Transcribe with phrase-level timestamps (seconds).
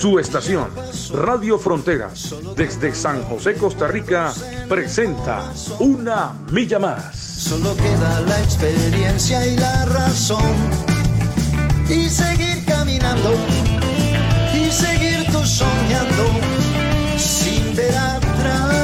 [0.00, 0.70] Su estación,
[1.12, 4.32] Radio Fronteras, desde San José, Costa Rica,
[4.66, 7.14] presenta Una Milla Más.
[7.14, 10.56] Solo queda la experiencia y la razón.
[11.86, 13.34] Y seguir caminando,
[14.54, 16.30] y seguir tú soñando,
[17.18, 18.74] sin ver atrás.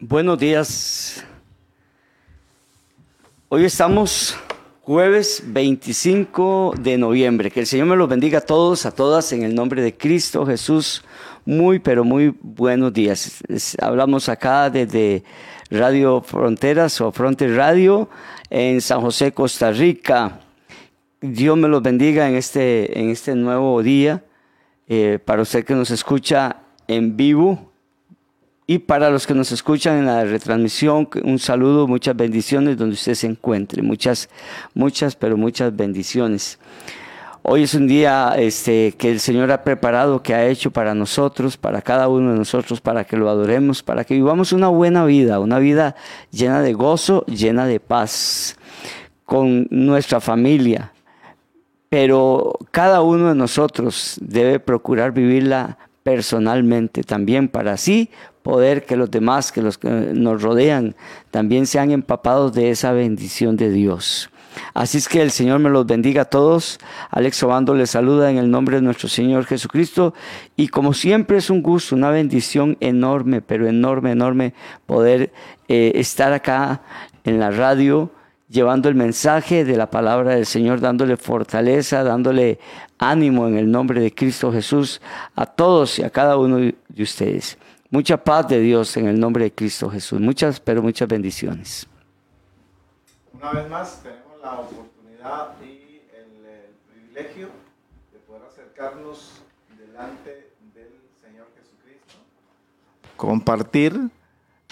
[0.00, 1.24] Buenos días.
[3.50, 4.36] Hoy estamos
[4.86, 7.50] jueves 25 de noviembre.
[7.50, 10.46] Que el Señor me los bendiga a todos, a todas, en el nombre de Cristo
[10.46, 11.02] Jesús.
[11.44, 13.42] Muy, pero muy buenos días.
[13.80, 15.24] hablamos acá desde
[15.70, 18.08] Radio Fronteras o Fronte Radio
[18.48, 20.38] en San José, Costa Rica.
[21.20, 24.22] Dios me los bendiga en este, en este nuevo día.
[24.86, 27.72] Eh, para usted que nos escucha en vivo
[28.68, 33.14] y para los que nos escuchan en la retransmisión, un saludo, muchas bendiciones donde usted
[33.14, 33.80] se encuentre.
[33.80, 34.28] Muchas,
[34.74, 36.58] muchas, pero muchas bendiciones.
[37.42, 41.56] Hoy es un día este, que el Señor ha preparado, que ha hecho para nosotros,
[41.56, 45.38] para cada uno de nosotros, para que lo adoremos, para que vivamos una buena vida,
[45.38, 45.94] una vida
[46.32, 48.56] llena de gozo, llena de paz,
[49.24, 50.92] con nuestra familia.
[51.88, 58.10] Pero cada uno de nosotros debe procurar vivirla personalmente también para así
[58.44, 60.94] poder que los demás, que los que nos rodean,
[61.32, 64.30] también sean empapados de esa bendición de Dios.
[64.72, 66.78] Así es que el Señor me los bendiga a todos.
[67.10, 70.14] Alex Obando les saluda en el nombre de nuestro Señor Jesucristo.
[70.54, 74.54] Y como siempre es un gusto, una bendición enorme, pero enorme, enorme
[74.86, 75.32] poder
[75.66, 76.82] eh, estar acá
[77.24, 78.12] en la radio
[78.48, 82.58] llevando el mensaje de la palabra del Señor, dándole fortaleza, dándole
[82.98, 85.00] ánimo en el nombre de Cristo Jesús
[85.34, 87.58] a todos y a cada uno de ustedes.
[87.90, 90.20] Mucha paz de Dios en el nombre de Cristo Jesús.
[90.20, 91.86] Muchas, pero muchas bendiciones.
[93.32, 97.48] Una vez más tenemos la oportunidad y el, privilegio
[98.12, 99.42] de poder acercarnos
[99.78, 100.90] delante del
[101.22, 102.16] Señor Jesucristo.
[103.16, 104.10] Compartir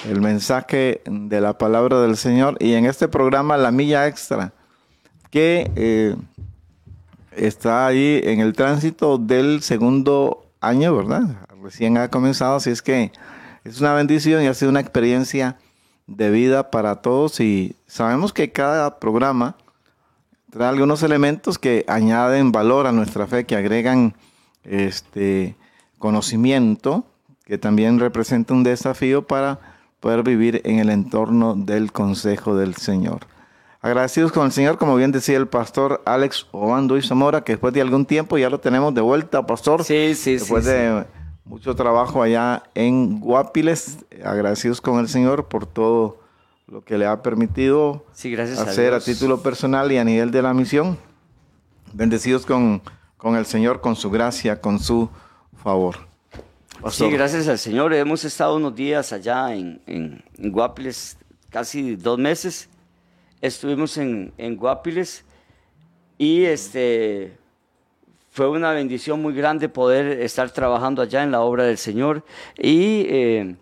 [0.08, 4.52] el mensaje de la palabra del Señor y en este programa La Milla Extra,
[5.30, 6.14] que eh,
[7.32, 11.36] está ahí en el tránsito del segundo año, ¿verdad?
[11.62, 13.10] recién ha comenzado, así es que
[13.64, 15.56] es una bendición y ha sido una experiencia
[16.06, 19.56] de vida para todos y sabemos que cada programa
[20.50, 24.14] trae algunos elementos que añaden valor a nuestra fe, que agregan
[24.64, 25.56] este
[25.98, 27.06] conocimiento,
[27.46, 29.73] que también representa un desafío para
[30.04, 33.20] poder vivir en el entorno del consejo del Señor.
[33.80, 37.72] Agradecidos con el Señor, como bien decía el pastor Alex Obando y Zamora, que después
[37.72, 39.82] de algún tiempo ya lo tenemos de vuelta, pastor.
[39.82, 41.06] Sí, sí, después de
[41.46, 44.04] mucho trabajo allá en Guapiles.
[44.22, 46.20] Agradecidos con el Señor por todo
[46.66, 50.98] lo que le ha permitido hacer a, título personal y a nivel de la misión.
[51.94, 52.82] Bendecidos con,
[53.16, 55.08] con el Señor, con su gracia, con su
[55.62, 55.96] favor.
[56.90, 57.94] Sí, gracias al Señor.
[57.94, 60.22] Hemos estado unos días allá en, en,
[60.52, 61.16] Guapiles,
[61.48, 62.68] casi dos meses.
[63.40, 65.24] Estuvimos en, en Guapiles
[66.18, 67.38] y este
[68.30, 72.24] fue una bendición muy grande poder estar trabajando allá en la obra del Señor
[72.58, 73.56] y eh,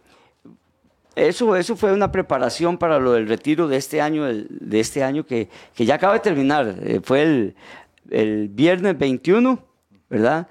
[1.15, 5.25] eso, eso fue una preparación para lo del retiro de este año, de este año
[5.25, 6.75] que, que ya acaba de terminar.
[6.83, 7.55] Eh, fue el,
[8.11, 9.63] el, viernes 21,
[10.09, 10.49] ¿verdad?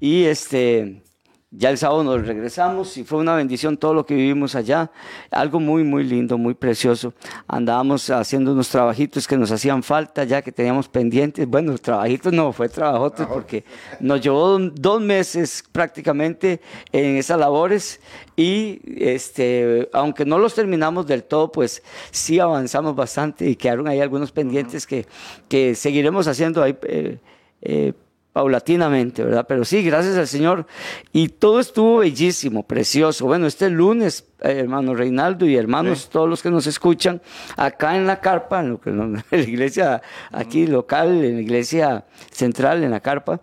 [0.00, 1.02] Y este,
[1.50, 4.90] ya el sábado nos regresamos y fue una bendición todo lo que vivimos allá.
[5.30, 7.14] Algo muy, muy lindo, muy precioso.
[7.46, 11.48] Andábamos haciendo unos trabajitos que nos hacían falta ya que teníamos pendientes.
[11.48, 13.64] Bueno, trabajitos no, fue trabajotes porque
[13.98, 16.60] nos llevó dos meses prácticamente
[16.92, 18.00] en esas labores
[18.36, 24.00] y este, aunque no los terminamos del todo, pues sí avanzamos bastante y quedaron ahí
[24.00, 25.06] algunos pendientes que,
[25.48, 26.76] que seguiremos haciendo ahí.
[26.82, 27.18] Eh,
[27.62, 27.92] eh,
[28.38, 29.46] paulatinamente, ¿verdad?
[29.48, 30.64] Pero sí, gracias al Señor.
[31.12, 33.26] Y todo estuvo bellísimo, precioso.
[33.26, 37.20] Bueno, este lunes, eh, hermano Reinaldo y hermanos, todos los que nos escuchan,
[37.56, 38.78] acá en la carpa, en,
[39.32, 43.40] la iglesia aquí local, en la iglesia central, en la carpa,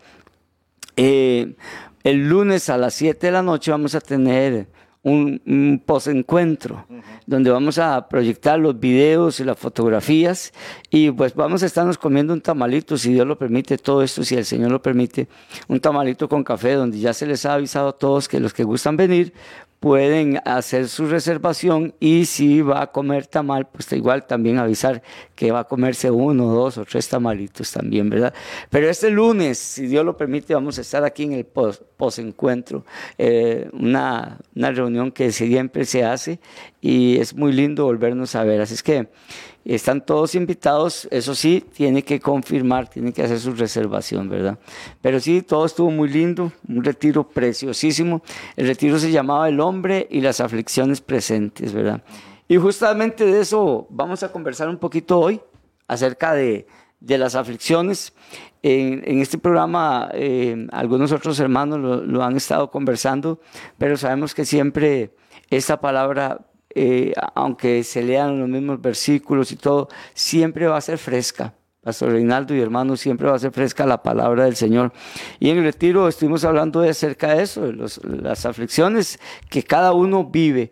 [0.95, 1.55] eh,
[2.05, 4.67] el lunes a las 7 de la noche vamos a tener
[5.05, 6.83] un, un post-encuentro,
[7.27, 10.51] donde vamos a proyectar los videos y las fotografías
[10.89, 14.33] y pues vamos a estarnos comiendo un tamalito, si Dios lo permite, todo esto, si
[14.33, 15.27] el Señor lo permite,
[15.67, 18.63] un tamalito con café, donde ya se les ha avisado a todos que los que
[18.63, 19.31] gustan venir,
[19.79, 25.03] pueden hacer su reservación y si va a comer tamal, pues igual también avisar
[25.35, 28.33] que va a comerse uno, dos o tres tamalitos también, ¿verdad?
[28.69, 32.85] Pero este lunes, si Dios lo permite, vamos a estar aquí en el post-encuentro,
[33.17, 36.39] eh, una, una reunión que siempre se hace
[36.85, 38.61] y es muy lindo volvernos a ver.
[38.61, 39.09] Así es que
[39.63, 44.59] están todos invitados, eso sí, tiene que confirmar, tiene que hacer su reservación, ¿verdad?
[45.01, 48.21] Pero sí, todo estuvo muy lindo, un retiro preciosísimo.
[48.55, 52.03] El retiro se llamaba El hombre y las aflicciones presentes, ¿verdad?
[52.47, 55.41] Y justamente de eso vamos a conversar un poquito hoy,
[55.87, 56.67] acerca de,
[56.99, 58.13] de las aflicciones.
[58.61, 63.39] En, en este programa eh, algunos otros hermanos lo, lo han estado conversando,
[63.79, 65.15] pero sabemos que siempre
[65.49, 70.97] esta palabra eh, aunque se lean los mismos versículos y todo, siempre va a ser
[70.97, 71.53] fresca.
[71.85, 74.91] Pastor Reinaldo y hermanos, siempre va a ser fresca la palabra del Señor.
[75.39, 77.87] Y en el retiro estuvimos hablando acerca de eso, de
[78.23, 79.19] las aflicciones
[79.51, 80.71] que cada uno vive.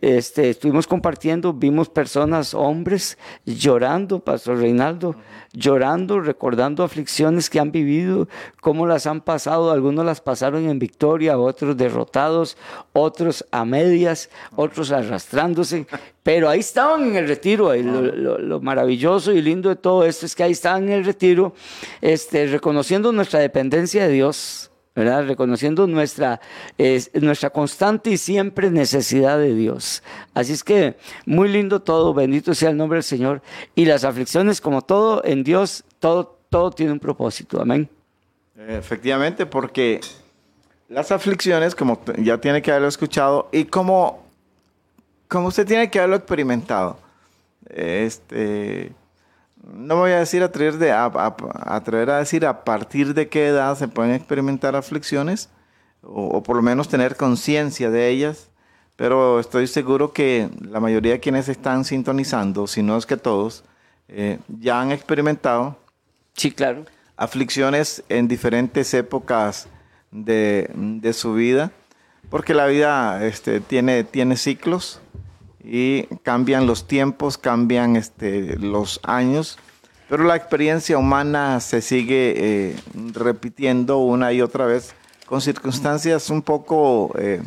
[0.00, 5.16] este, estuvimos compartiendo, vimos personas, hombres, llorando, Pastor Reinaldo,
[5.52, 8.28] llorando, recordando aflicciones que han vivido,
[8.60, 9.70] cómo las han pasado.
[9.70, 12.56] Algunos las pasaron en victoria, otros derrotados,
[12.92, 15.86] otros a medias, otros arrastrándose.
[16.22, 17.74] Pero ahí estaban en el retiro.
[17.74, 21.54] lo, maravilloso y lindo de todo esto es que ahí estaban en el retiro,
[22.00, 24.67] este, reconociendo nuestra dependencia de Dios,
[24.98, 25.26] ¿verdad?
[25.26, 26.40] reconociendo nuestra,
[27.14, 30.02] nuestra constante y siempre necesidad de Dios.
[30.34, 30.96] Así es que
[31.26, 33.42] muy lindo todo, bendito sea el nombre del Señor.
[33.74, 37.60] Y las aflicciones, como todo en Dios, todo, todo tiene un propósito.
[37.60, 37.88] Amén.
[38.68, 40.00] Efectivamente, porque
[40.88, 44.28] las aflicciones, como ya tiene que haberlo escuchado, y como
[45.28, 46.98] como usted tiene que haberlo experimentado.
[47.68, 48.92] Este,
[49.72, 51.10] no voy a decir atrever, de, a,
[51.66, 55.50] atrever a decir a partir de qué edad se pueden experimentar aflicciones,
[56.02, 58.50] o, por lo menos tener conciencia de ellas,
[58.96, 63.64] pero estoy seguro que la mayoría de quienes están sintonizando, si no es que todos,
[64.08, 65.76] eh, ya han experimentado.
[66.34, 66.84] Sí, claro.
[67.16, 69.68] Aflicciones en diferentes épocas
[70.10, 71.72] de, de su vida,
[72.30, 75.00] porque la vida este, tiene, tiene ciclos
[75.70, 79.58] y cambian los tiempos, cambian este, los años,
[80.08, 82.76] pero la experiencia humana se sigue eh,
[83.12, 84.94] repitiendo una y otra vez
[85.26, 87.42] con circunstancias un poco eh,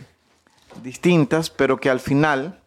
[0.83, 2.61] distintas, pero que al final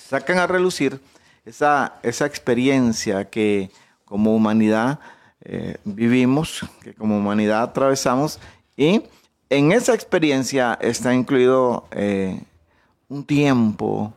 [0.00, 1.00] sacan a relucir
[1.44, 3.72] esa, esa experiencia que
[4.04, 5.00] como humanidad
[5.40, 8.38] eh, vivimos, que como humanidad atravesamos,
[8.76, 9.02] y
[9.50, 11.88] en esa experiencia está incluido
[13.08, 14.12] un tiempo,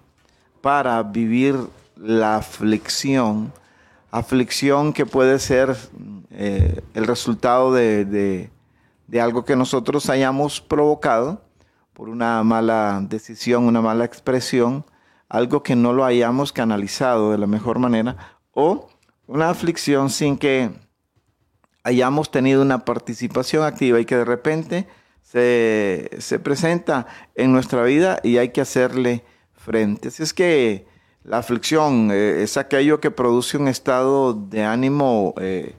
[0.62, 1.56] para vivir
[1.96, 3.52] la aflicción,
[4.12, 5.76] aflicción que puede ser
[6.32, 8.50] eh, el resultado de,
[9.20, 11.42] algo que nosotros hayamos provocado
[11.94, 14.86] por una mala decisión, una mala expresión,
[15.28, 18.16] algo que no lo hayamos canalizado de la mejor manera,
[18.54, 18.90] o
[19.28, 20.72] una aflicción sin que
[21.84, 24.88] hayamos tenido una participación activa y que de repente
[25.22, 29.24] se, se presenta en nuestra vida y hay que hacerle
[29.60, 30.08] frente.
[30.08, 30.86] Así es que
[31.24, 35.76] la aflicción eh, es aquello que produce un estado de ánimo eh,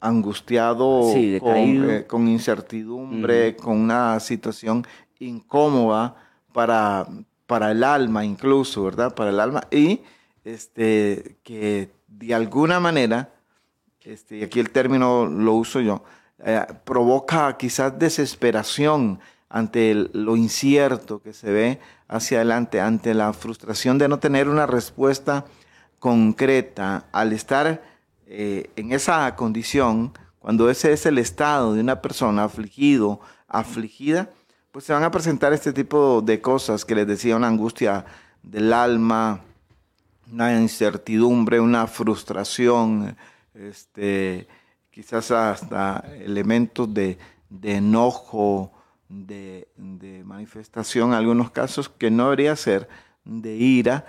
[0.00, 4.86] angustiado, eh, con, incertidumbre, con una situación
[5.20, 6.16] incómoda
[6.52, 7.06] para,
[7.46, 9.14] para el alma incluso, ¿verdad?
[9.14, 9.62] Para el alma.
[9.70, 10.00] Y
[10.44, 13.32] este, que de alguna manera,
[14.02, 16.02] este, y aquí el término lo uso yo,
[16.84, 19.18] provoca quizás desesperación
[19.54, 24.66] ante lo incierto que se ve hacia adelante, ante la frustración de no tener una
[24.66, 25.44] respuesta
[26.00, 27.80] concreta, al estar
[28.26, 34.28] eh, en esa condición, cuando ese es el estado de una persona afligido, afligida,
[34.72, 38.06] pues se van a presentar este tipo de cosas que les decía, una angustia
[38.42, 39.40] del alma,
[40.32, 43.16] una incertidumbre, una frustración,
[43.54, 44.48] este,
[44.90, 47.18] quizás hasta elementos de,
[47.48, 48.73] de enojo,
[49.14, 52.88] de, manifestación, en algunos casos que no debería ser
[53.24, 54.04] de ira,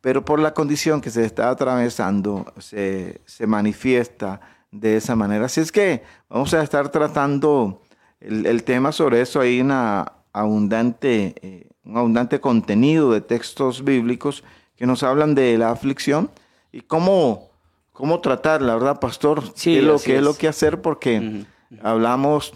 [0.00, 5.46] pero por la condición que se está atravesando se, manifiesta de esa manera.
[5.46, 7.82] Así es que vamos a estar tratando
[8.20, 9.40] el, tema sobre eso.
[9.40, 14.44] Hay una abundante, eh, un abundante contenido de textos bíblicos
[14.76, 16.30] que nos hablan de la aflicción
[16.70, 17.50] y cómo,
[17.92, 19.42] cómo tratarla, ¿verdad, pastor?
[19.54, 20.80] Sí, ¿Qué, es lo, que es lo que hacer?
[20.80, 21.44] Porque
[21.82, 22.54] hablamos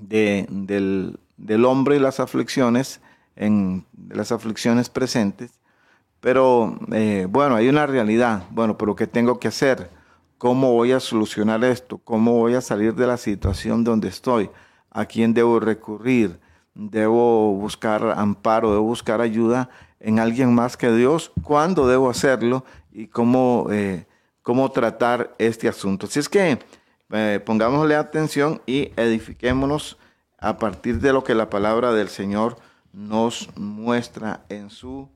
[0.00, 3.00] de, del, hombre y las aflicciones,
[3.36, 5.52] en las aflicciones presentes.
[6.20, 8.44] Pero eh, bueno, hay una realidad.
[8.50, 9.90] Bueno, pero ¿qué tengo que hacer?
[10.36, 11.98] ¿Cómo voy a solucionar esto?
[11.98, 14.50] ¿Cómo voy a salir de la situación donde estoy?
[14.90, 16.40] ¿A quién debo recurrir?
[16.78, 23.08] debo buscar amparo, debo buscar ayuda en alguien más que Dios, cuándo debo hacerlo y
[23.08, 24.06] cómo, eh,
[24.42, 26.06] cómo tratar este asunto.
[26.06, 26.58] Así es que
[27.10, 29.96] eh, pongámosle atención y edifiquémonos
[30.38, 32.56] a partir de lo que la palabra del Señor
[32.92, 35.08] nos muestra en su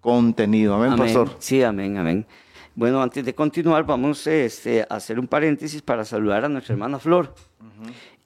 [0.00, 0.74] contenido.
[0.74, 1.36] Amén, pastor.
[1.38, 2.26] Sí, amén, amén.
[2.74, 6.98] Bueno, antes de continuar, vamos este, a hacer un paréntesis para saludar a nuestra hermana
[6.98, 7.34] Flor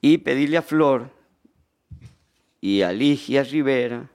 [0.00, 1.10] y pedirle a Flor
[2.60, 4.08] y a Ligia Rivera,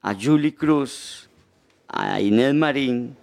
[0.00, 1.28] a Julie Cruz,
[1.88, 3.16] a Inés Marín,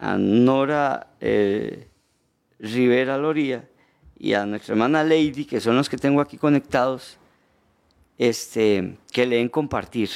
[0.00, 1.88] a Nora eh,
[2.58, 3.68] Rivera Loría
[4.18, 7.18] y a nuestra hermana Lady, que son los que tengo aquí conectados,
[8.18, 10.10] este, que leen compartir,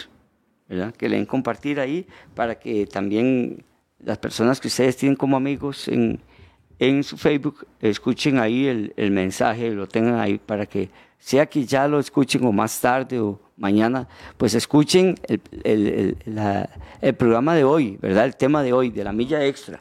[0.69, 0.95] ¿verdad?
[0.95, 3.64] Que leen compartir ahí para que también
[4.02, 6.21] las personas que ustedes tienen como amigos en,
[6.78, 10.88] en su Facebook escuchen ahí el, el mensaje, lo tengan ahí para que
[11.19, 16.66] sea que ya lo escuchen o más tarde o mañana, pues escuchen el, el,
[17.02, 18.25] el, programa de hoy, ¿verdad?
[18.25, 19.80] El tema de hoy, de la milla extra.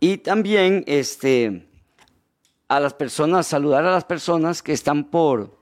[0.00, 1.66] Y también este,
[2.68, 5.56] a las personas, saludar a las personas que están por,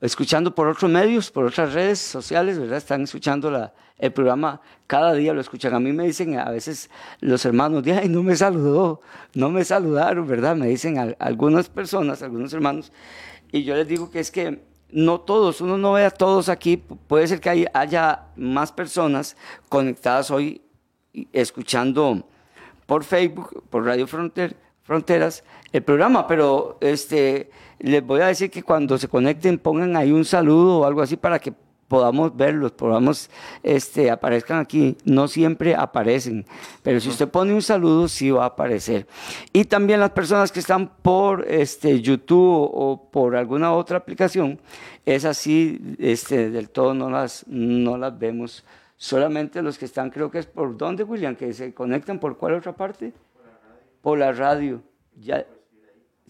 [0.00, 2.78] escuchando por otros medios, por otras redes sociales, ¿verdad?
[2.78, 5.74] Están escuchando el programa, cada día lo escuchan.
[5.74, 9.00] A mí me dicen a veces los hermanos, ay, no me saludó,
[9.34, 10.56] no me saludaron, ¿verdad?
[10.56, 12.92] Me dicen algunas personas, algunos hermanos,
[13.52, 16.76] y yo les digo que es que no todos, uno no ve a todos aquí,
[16.76, 19.36] puede ser que haya más personas
[19.68, 20.62] conectadas hoy
[21.32, 22.26] escuchando
[22.86, 24.06] por Facebook, por Radio
[24.90, 30.10] Fronteras, el programa, pero este, les voy a decir que cuando se conecten pongan ahí
[30.10, 31.52] un saludo o algo así para que
[31.86, 33.30] podamos verlos, podamos,
[33.62, 34.96] este, aparezcan aquí.
[35.04, 36.44] No siempre aparecen,
[36.82, 39.06] pero si usted pone un saludo, sí va a aparecer.
[39.52, 44.58] Y también las personas que están por este, YouTube o por alguna otra aplicación,
[45.06, 48.64] es así, este, del todo no las, no las vemos.
[48.96, 52.54] Solamente los que están, creo que es por dónde, William, que se conectan por cuál
[52.54, 53.12] otra parte?
[54.02, 54.82] Por la radio.
[55.16, 55.44] Ya,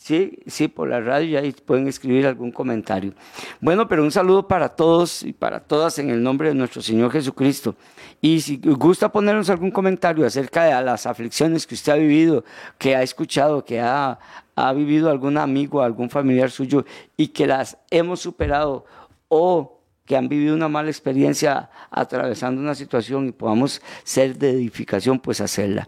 [0.01, 3.13] Sí, sí, por la radio y ahí pueden escribir algún comentario.
[3.61, 7.13] Bueno, pero un saludo para todos y para todas en el nombre de nuestro Señor
[7.13, 7.77] Jesucristo.
[8.23, 12.45] Y si gusta ponernos algún comentario acerca de las aflicciones que usted ha vivido,
[12.79, 14.19] que ha escuchado, que ha,
[14.57, 16.87] ha vivido algún amigo, algún familiar suyo
[17.19, 18.87] y que las hemos superado
[19.29, 25.21] o que han vivido una mala experiencia atravesando una situación y podamos ser de edificación,
[25.21, 25.87] pues hacerla.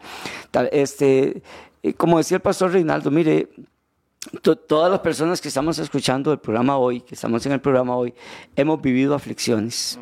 [0.71, 1.43] Este,
[1.83, 3.49] eh, como decía el pastor Reinaldo, mire,
[4.69, 8.15] todas las personas que estamos escuchando el programa hoy, que estamos en el programa hoy,
[8.55, 9.99] hemos vivido aflicciones.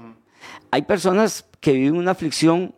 [0.71, 2.75] Hay personas que viven una aflicción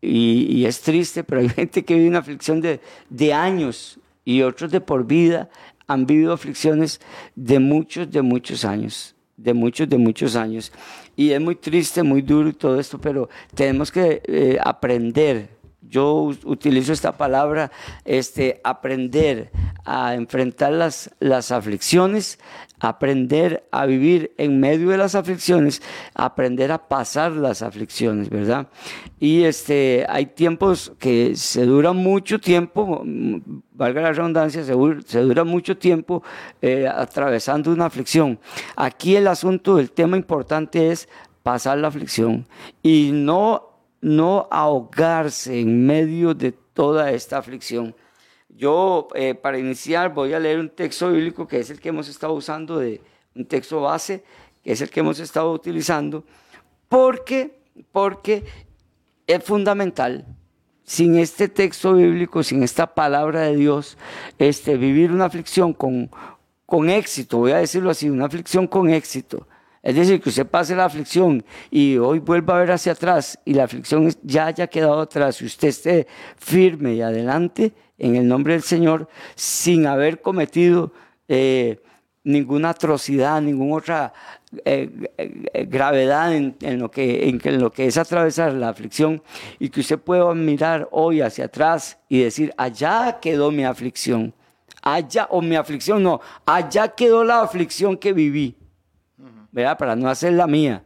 [0.00, 2.80] y, es triste, pero hay gente que vive una aflicción de,
[3.10, 5.50] de años y otros de por vida
[5.86, 7.00] han vivido aflicciones
[7.34, 10.72] de muchos, de muchos años, de muchos, de muchos años.
[11.16, 16.32] Y es muy triste, muy duro y todo esto, pero tenemos que eh, aprender yo
[16.44, 17.70] utilizo esta palabra,
[18.04, 19.50] este, aprender
[19.84, 22.38] a enfrentar las, las aflicciones,
[22.80, 25.82] aprender a vivir en medio de las aflicciones,
[26.14, 28.68] aprender a pasar las aflicciones, ¿verdad?
[29.18, 33.02] Y este, hay tiempos que se duran mucho tiempo,
[33.72, 34.72] valga la redundancia, se,
[35.20, 36.22] dura mucho tiempo
[36.62, 38.38] eh, atravesando una aflicción.
[38.76, 41.08] Aquí el asunto, el tema importante es
[41.42, 42.46] pasar la aflicción
[42.82, 43.69] y no
[44.00, 47.94] no ahogarse en medio de toda esta aflicción.
[48.48, 52.08] Yo, eh, para iniciar, voy a leer un texto bíblico que es el que hemos
[52.08, 53.00] estado usando, de,
[53.34, 54.24] un texto base,
[54.62, 56.24] que es el que hemos estado utilizando,
[56.88, 57.60] porque,
[57.92, 58.44] porque
[59.26, 60.26] es fundamental.
[60.84, 63.96] Sin este texto bíblico, sin esta palabra de Dios,
[64.38, 66.10] este, vivir una aflicción con,
[66.66, 69.46] con éxito, voy a decirlo así, una aflicción con éxito,
[69.82, 73.54] es decir, que usted pase la aflicción y hoy vuelva a ver hacia atrás y
[73.54, 76.06] la aflicción ya haya quedado atrás y usted esté
[76.36, 80.92] firme y adelante en el nombre del Señor sin haber cometido
[81.28, 81.80] eh,
[82.24, 84.12] ninguna atrocidad, ninguna otra
[84.66, 89.22] eh, eh, gravedad en, lo que, en, lo que es atravesar la aflicción
[89.58, 94.34] y que usted pueda mirar hoy hacia atrás y decir, allá quedó mi aflicción,
[94.82, 98.59] allá, o mi aflicción no, allá quedó la aflicción que viví
[99.52, 100.84] para no hacer la mía,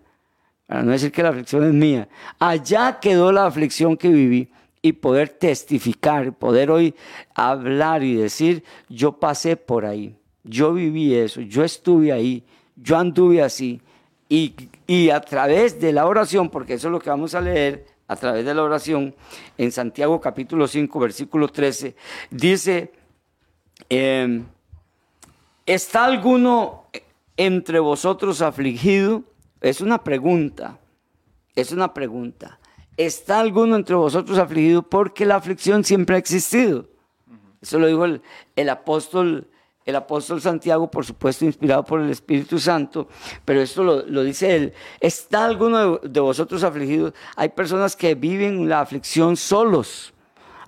[0.67, 2.09] para no decir que la aflicción es mía.
[2.39, 4.51] Allá quedó la aflicción que viví
[4.83, 6.95] y poder testificar, poder hoy
[7.35, 12.45] hablar y decir, yo pasé por ahí, yo viví eso, yo estuve ahí,
[12.77, 13.81] yo anduve así.
[14.29, 14.55] Y,
[14.87, 18.17] y a través de la oración, porque eso es lo que vamos a leer, a
[18.17, 19.15] través de la oración,
[19.57, 21.97] en Santiago capítulo 5, versículo 13,
[22.31, 22.93] dice,
[23.89, 24.45] em,
[25.65, 26.84] ¿está alguno
[27.37, 29.25] entre vosotros afligido,
[29.61, 30.79] es una pregunta,
[31.55, 32.59] es una pregunta.
[32.97, 34.83] ¿Está alguno entre vosotros afligido?
[34.83, 36.87] Porque la aflicción siempre ha existido.
[37.61, 39.49] Eso lo dijo el, apóstol,
[39.85, 43.09] el apóstol Santiago, por supuesto, inspirado por el Espíritu Santo,
[43.45, 44.75] pero esto lo, dice él.
[45.01, 47.13] ¿Está alguno de, de vosotros afligido?
[47.37, 50.14] Hay personas que viven la aflicción solos.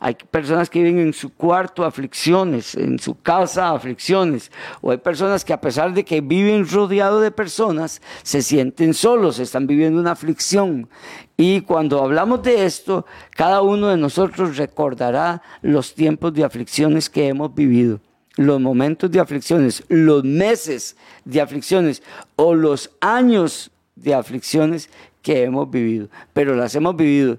[0.01, 4.51] Hay personas que viven en su cuarto aflicciones, en su casa aflicciones,
[4.81, 9.39] o hay personas que a pesar de que viven rodeados de personas, se sienten solos,
[9.39, 10.89] están viviendo una aflicción.
[11.37, 17.29] Y cuando hablamos de esto, cada uno de nosotros recordará los tiempos de aflicciones que
[17.29, 18.01] hemos vivido
[18.37, 22.03] los momentos de aflicciones, los meses de aflicciones
[22.37, 24.91] o los años de aflicciones
[25.23, 27.39] que hemos vivido, pero las hemos vivido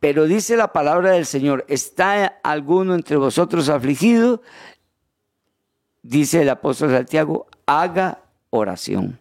[0.00, 4.42] pero dice la palabra del Señor, ¿está alguno entre vosotros afligido?
[6.02, 9.18] Dice el apóstol Santiago, haga oración.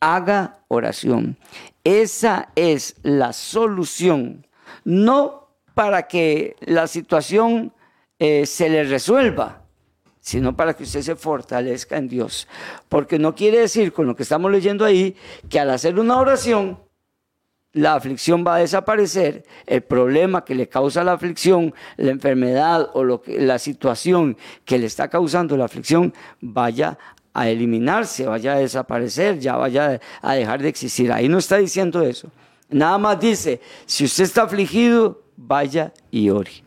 [0.00, 1.38] Haga oración.
[1.84, 4.46] Esa es la solución.
[4.84, 7.72] No para que la situación
[8.18, 9.62] eh, se le resuelva,
[10.20, 12.48] sino para que usted se fortalezca en Dios.
[12.88, 15.16] Porque no quiere decir con lo que estamos leyendo ahí
[15.48, 16.78] que al hacer una oración
[17.72, 23.02] la aflicción va a desaparecer, el problema que le causa la aflicción, la enfermedad o
[23.02, 26.98] lo que, la situación que le está causando la aflicción vaya
[27.32, 31.10] a eliminarse, vaya a desaparecer, ya vaya a dejar de existir.
[31.10, 32.28] Ahí no está diciendo eso.
[32.68, 36.64] Nada más dice, si usted está afligido, vaya y ore.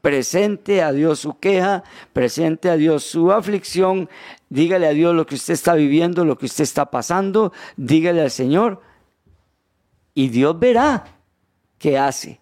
[0.00, 4.08] Presente a Dios su queja, presente a Dios su aflicción,
[4.48, 8.30] dígale a Dios lo que usted está viviendo, lo que usted está pasando, dígale al
[8.30, 8.80] Señor,
[10.16, 11.04] y Dios verá
[11.78, 12.40] qué hace.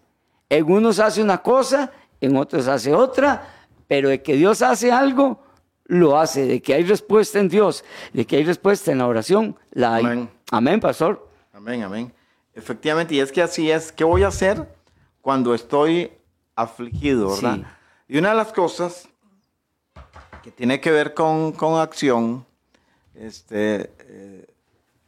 [0.49, 5.43] En unos hace una cosa, en otros hace otra, pero de que Dios hace algo,
[5.87, 6.47] lo hace.
[6.47, 10.05] De que hay respuesta en Dios, de que hay respuesta en la oración, la hay.
[10.05, 11.29] Amén, amén pastor.
[11.53, 12.13] Amén, amén.
[12.55, 13.91] Efectivamente, y es que así es.
[13.91, 14.73] ¿Qué voy a hacer
[15.21, 16.13] cuando estoy
[16.55, 17.59] afligido, verdad?
[18.07, 19.09] Y una de las cosas
[20.45, 22.47] que tiene que ver con, con acción,
[23.17, 24.47] este, eh,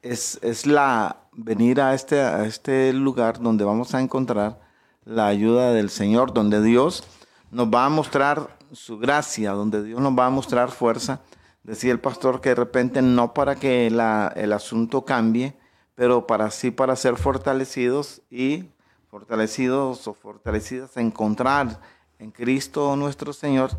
[0.03, 4.59] es, la venir a este, a este lugar donde vamos a encontrar
[5.05, 7.05] la ayuda del Señor, donde Dios
[7.51, 11.20] nos va a mostrar su gracia, donde Dios nos va a mostrar fuerza.
[11.62, 15.57] Decía el pastor que de repente no para que el asunto cambie,
[15.94, 18.64] pero para sí para ser fortalecidos y
[19.09, 21.81] fortalecidos o fortalecidas a encontrar
[22.18, 23.70] en Cristo nuestro Señor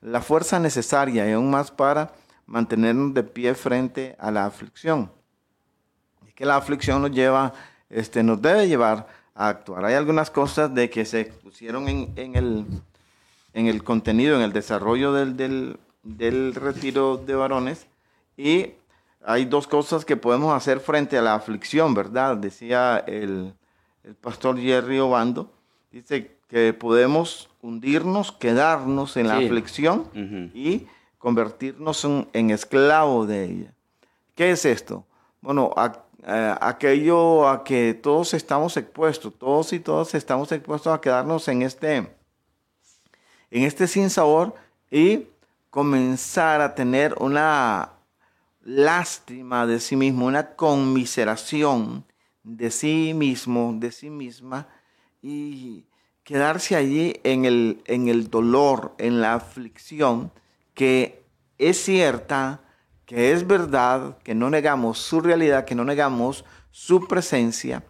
[0.00, 2.12] la fuerza necesaria y aún más para
[2.46, 5.10] mantenernos de pie frente a la aflicción
[6.36, 7.52] que la aflicción nos lleva,
[7.90, 9.84] este, nos debe llevar a actuar.
[9.86, 12.66] Hay algunas cosas de que se pusieron en, el,
[13.54, 15.78] en el contenido, en el desarrollo del,
[16.54, 17.86] retiro de varones
[18.36, 18.74] y
[19.24, 22.36] hay dos cosas que podemos hacer frente a la aflicción, ¿verdad?
[22.36, 23.54] Decía el,
[24.20, 25.50] pastor Jerry Obando,
[25.90, 30.08] dice que podemos hundirnos, quedarnos en la aflicción
[30.54, 30.86] y
[31.18, 33.72] convertirnos en, en esclavo de ella.
[34.36, 35.04] ¿Qué es esto?
[35.40, 35.72] Bueno,
[36.28, 41.62] eh, aquello a que todos estamos expuestos, todos y todas estamos expuestos a quedarnos en
[41.62, 44.54] este, en este sinsabor
[44.90, 45.28] y
[45.70, 47.92] comenzar a tener una
[48.60, 52.04] lástima de sí mismo, una conmiseración
[52.42, 54.66] de sí mismo, de sí misma,
[55.22, 55.84] y
[56.24, 60.32] quedarse allí en el, en el dolor, en la aflicción,
[60.74, 61.22] que
[61.58, 62.62] es cierta,
[63.06, 67.84] que es verdad, que no negamos su realidad, que no negamos su presencia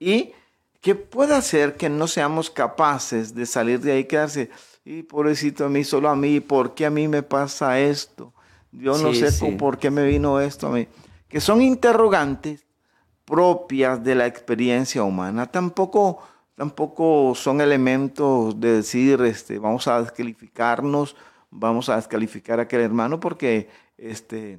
[0.00, 0.32] y
[0.80, 4.50] que puede hacer que no seamos capaces de salir de ahí y quedarse,
[4.84, 8.32] y pobrecito a mí, solo a mí, ¿por qué a mí me pasa esto?
[8.72, 10.88] Yo no sé por qué me vino esto a mí.
[11.28, 12.66] Que son interrogantes
[13.24, 15.46] propias de la experiencia humana.
[15.46, 16.18] Tampoco,
[16.56, 21.14] tampoco son elementos de decir, este, vamos a descalificarnos,
[21.50, 23.68] vamos a descalificar a aquel hermano porque
[24.02, 24.58] este,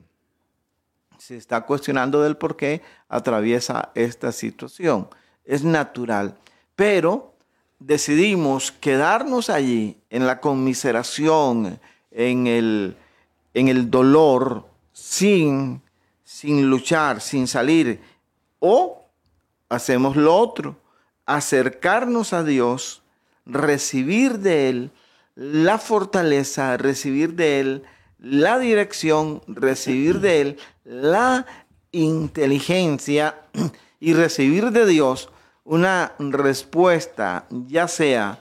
[1.17, 5.09] se está cuestionando del por qué atraviesa esta situación.
[5.45, 6.37] Es natural,
[6.75, 7.33] pero
[7.79, 11.79] decidimos quedarnos allí en la conmiseración,
[12.11, 12.95] en el,
[13.53, 15.81] en el dolor, sin,
[16.23, 17.99] sin luchar, sin salir,
[18.59, 19.05] o
[19.67, 20.77] hacemos lo otro,
[21.25, 23.01] acercarnos a Dios,
[23.45, 24.91] recibir de Él
[25.35, 27.83] la fortaleza, recibir de Él
[28.23, 31.45] la dirección, recibir de Él la
[31.91, 33.41] inteligencia
[33.99, 35.29] y recibir de Dios
[35.65, 38.39] una respuesta, ya sea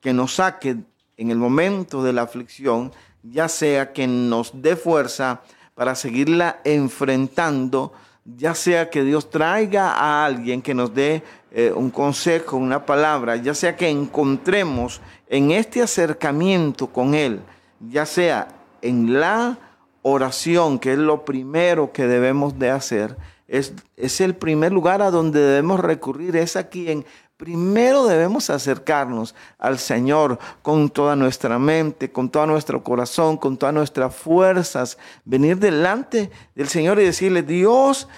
[0.00, 0.78] que nos saque
[1.16, 5.42] en el momento de la aflicción, ya sea que nos dé fuerza
[5.74, 7.92] para seguirla enfrentando
[8.36, 13.36] ya sea que Dios traiga a alguien que nos dé eh, un consejo, una palabra,
[13.36, 17.40] ya sea que encontremos en este acercamiento con Él,
[17.80, 18.48] ya sea
[18.82, 19.58] en la
[20.02, 25.10] oración, que es lo primero que debemos de hacer, es, es el primer lugar a
[25.10, 27.06] donde debemos recurrir, es aquí en
[27.38, 33.72] Primero debemos acercarnos al Señor con toda nuestra mente, con todo nuestro corazón, con todas
[33.72, 34.98] nuestras fuerzas.
[35.24, 38.08] Venir delante del Señor y decirle, Dios,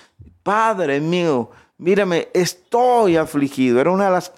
[0.43, 3.79] Padre mío, mírame, estoy afligido.
[3.79, 4.33] Era una de las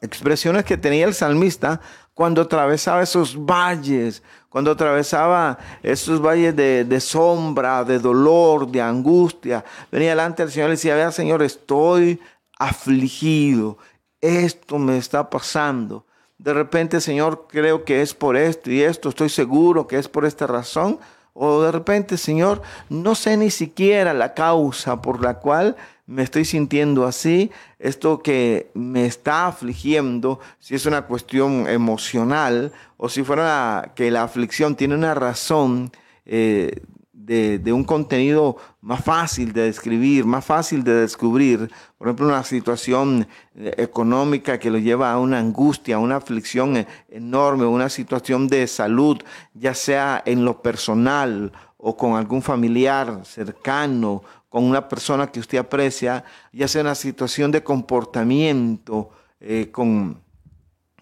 [0.00, 1.80] expresiones que tenía el salmista
[2.16, 9.62] cuando atravesaba esos valles, cuando atravesaba esos valles de, sombra, de dolor, de angustia.
[9.92, 12.18] Venía delante del Señor y decía, vea Señor, estoy
[12.58, 13.76] afligido,
[14.22, 16.06] esto me está pasando.
[16.38, 20.24] De repente, Señor, creo que es por esto y esto, estoy seguro que es por
[20.24, 20.98] esta razón.
[21.34, 25.76] O de repente, Señor, no sé ni siquiera la causa por la cual
[26.06, 33.08] me estoy sintiendo así, esto que me está afligiendo, si es una cuestión emocional o
[33.08, 35.90] si fuera que la aflicción tiene una razón
[36.24, 36.80] eh,
[37.26, 41.70] de, un contenido más fácil de describir, más fácil de descubrir.
[41.98, 46.76] Por ejemplo, una situación eh, económica que lo lleva a una angustia, a una aflicción
[46.76, 49.18] eh, enorme, una situación de salud,
[49.54, 54.22] ya sea en lo personal o con algún familiar cercano,
[54.56, 60.18] con una persona que usted aprecia, ya sea una situación de comportamiento eh, con,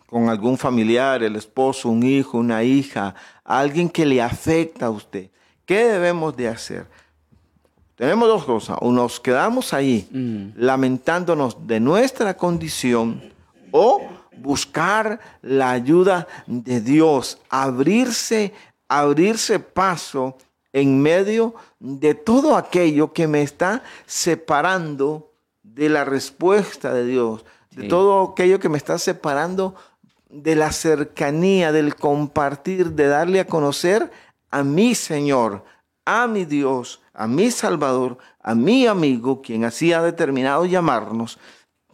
[0.07, 3.14] con algún familiar, el esposo, un hijo, una hija,
[3.45, 5.31] alguien que le afecta a usted.
[5.64, 6.88] ¿Qué debemos de hacer?
[7.95, 8.77] Tenemos dos cosas.
[8.81, 10.61] O nos quedamos ahí mm.
[10.61, 13.23] lamentándonos de nuestra condición
[13.71, 14.03] o
[14.37, 18.53] buscar la ayuda de Dios, abrirse,
[18.88, 20.38] abrirse paso
[20.74, 25.32] en medio de todo aquello que me está separando
[25.62, 29.76] de la respuesta de Dios, de todo aquello que me está separando
[30.28, 34.10] de la cercanía, del compartir, de darle a conocer
[34.50, 35.64] a mi Señor,
[36.04, 41.38] a mi Dios, a mi Salvador, a mi amigo, quien así ha determinado llamarnos,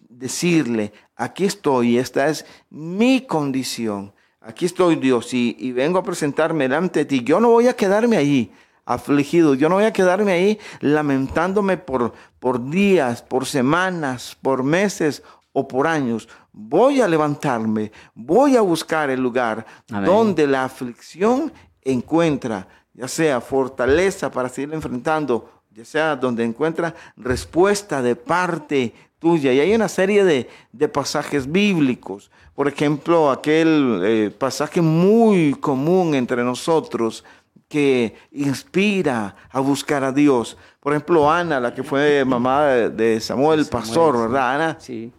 [0.08, 7.00] decirle, aquí estoy, esta es mi condición, aquí estoy Dios y, vengo a presentarme delante
[7.00, 7.22] de ti.
[7.22, 8.50] Yo no voy a quedarme ahí
[8.94, 15.22] afligido, yo no voy a quedarme ahí lamentándome por, por días, por semanas, por meses
[15.52, 16.28] o por años.
[16.52, 22.66] Voy a levantarme, voy a buscar el lugar donde la aflicción encuentra
[23.00, 29.52] ya sea fortaleza para seguir enfrentando, ya sea donde encuentra respuesta de parte tuya.
[29.52, 32.30] Y hay una serie de, pasajes bíblicos.
[32.54, 37.24] Por ejemplo, aquel eh, pasaje muy común entre nosotros
[37.70, 40.58] que inspira a buscar a Dios.
[40.80, 44.76] Por ejemplo, Ana, la que fue mamá de Samuel, pastor, ¿verdad, Ana?
[44.80, 45.12] Sí.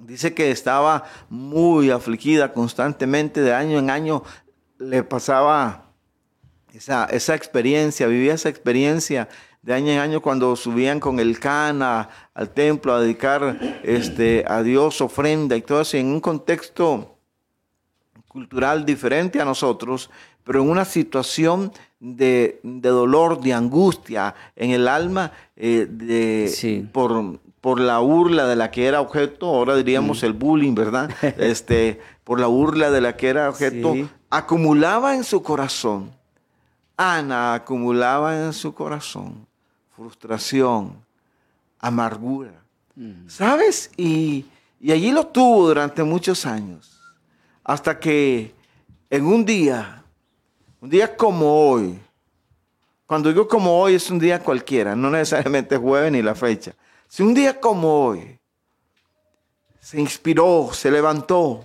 [0.00, 4.24] Dice que estaba muy afligida constantemente, de año en año
[4.78, 5.92] le pasaba
[6.72, 9.28] esa, esa experiencia, vivía esa experiencia
[9.62, 14.64] de año en año cuando subían con el cana al templo a dedicar este, a
[14.64, 17.18] Dios ofrenda y todo eso, en un contexto
[18.26, 20.10] cultural diferente a nosotros,
[20.44, 27.80] pero en una situación de, dolor, de angustia en el alma, eh, de, por, por
[27.80, 30.26] la burla de la que era objeto, ahora diríamos mm.
[30.26, 31.10] el bullying, ¿verdad?
[31.38, 33.94] este, por la burla de la que era objeto,
[34.30, 36.10] acumulaba en su corazón
[36.96, 39.46] Ana acumulaba en su corazón
[39.96, 40.96] frustración,
[41.78, 42.52] amargura.
[42.94, 43.28] Mm.
[43.28, 43.90] ¿Sabes?
[43.96, 44.46] Y,
[44.82, 47.00] allí lo tuvo durante muchos años.
[47.62, 48.54] Hasta que
[49.10, 50.03] en un día,
[50.84, 51.98] un día como hoy,
[53.06, 56.74] cuando digo como hoy es un día cualquiera, no necesariamente jueves ni la fecha.
[57.08, 58.38] Si un día como hoy
[59.80, 61.64] se inspiró, se levantó,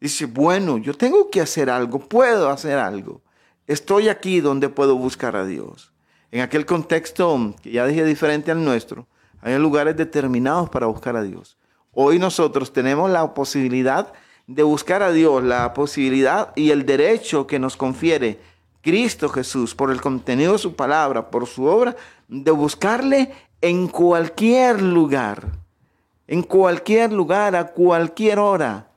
[0.00, 3.22] dice, bueno, yo tengo que hacer algo, puedo hacer algo.
[3.68, 5.92] Estoy aquí donde puedo buscar a Dios.
[6.32, 9.06] En aquel contexto que ya dije diferente al nuestro,
[9.42, 11.56] hay lugares determinados para buscar a Dios.
[11.92, 14.12] Hoy nosotros tenemos la posibilidad
[14.46, 18.38] de buscar a Dios, la posibilidad y el derecho que nos confiere
[18.82, 21.96] Cristo Jesús por el contenido de su palabra, por su obra,
[22.28, 25.52] de buscarle en cualquier lugar,
[26.26, 28.88] en cualquier lugar, a cualquier hora,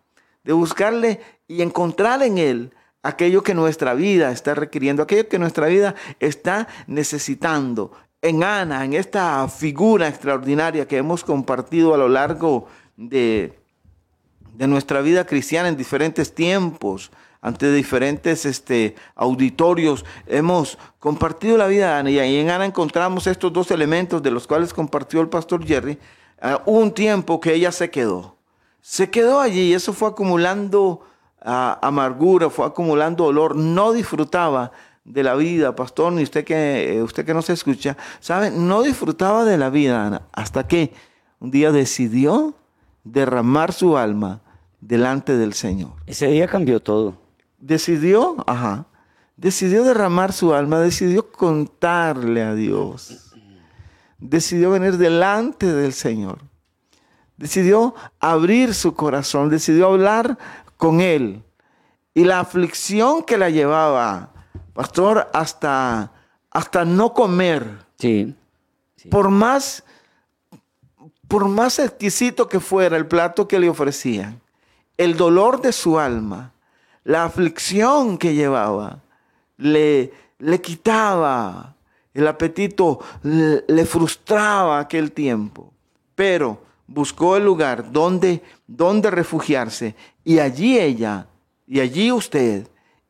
[0.43, 5.67] de buscarle y encontrar en Él aquello que nuestra vida está requiriendo, aquello que nuestra
[5.67, 7.93] vida está necesitando.
[8.21, 13.57] En Ana, en esta figura extraordinaria que hemos compartido a lo largo de,
[14.57, 20.03] de nuestra vida cristiana en diferentes tiempos, ante diferentes este, auditorios.
[20.25, 24.47] Hemos compartido la vida de Ana y en Ana encontramos estos dos elementos de los
[24.47, 25.99] cuales compartió el pastor Jerry.
[26.41, 28.35] Uh, un tiempo que ella se quedó.
[28.81, 31.01] Se quedó allí y eso fue acumulando
[31.45, 33.55] uh, amargura, fue acumulando dolor.
[33.55, 34.71] No disfrutaba
[35.05, 38.49] de la vida, pastor, ni usted que, eh, usted que no se escucha, ¿sabe?
[38.49, 40.93] No disfrutaba de la vida, Ana, hasta que
[41.39, 42.55] un día decidió
[43.03, 44.41] derramar su alma
[44.87, 45.91] delante del Señor.
[46.05, 47.21] Ese día cambió todo.
[47.59, 48.85] Decidió, ajá,
[49.35, 53.35] decidió derramar su alma, decidió contarle a Dios.
[54.17, 56.39] Decidió venir delante del Señor.
[57.35, 60.37] Decidió abrir su corazón, decidió hablar
[60.77, 61.43] con Él.
[62.13, 64.31] Y la aflicción que la llevaba,
[64.73, 66.13] pastor, hasta,
[66.49, 67.85] hasta no comer.
[67.99, 68.33] Sí.
[68.95, 69.09] sí.
[69.09, 69.83] Por más
[71.27, 74.41] por más exquisito que fuera el plato que le ofrecían,
[74.97, 76.51] el dolor de su alma,
[77.03, 78.99] la aflicción que llevaba,
[79.57, 81.75] le, le quitaba
[82.13, 85.71] el apetito, le, le, frustraba aquel tiempo.
[86.15, 91.27] Pero buscó el lugar donde, donde refugiarse y allí ella,
[91.67, 92.67] y allí usted,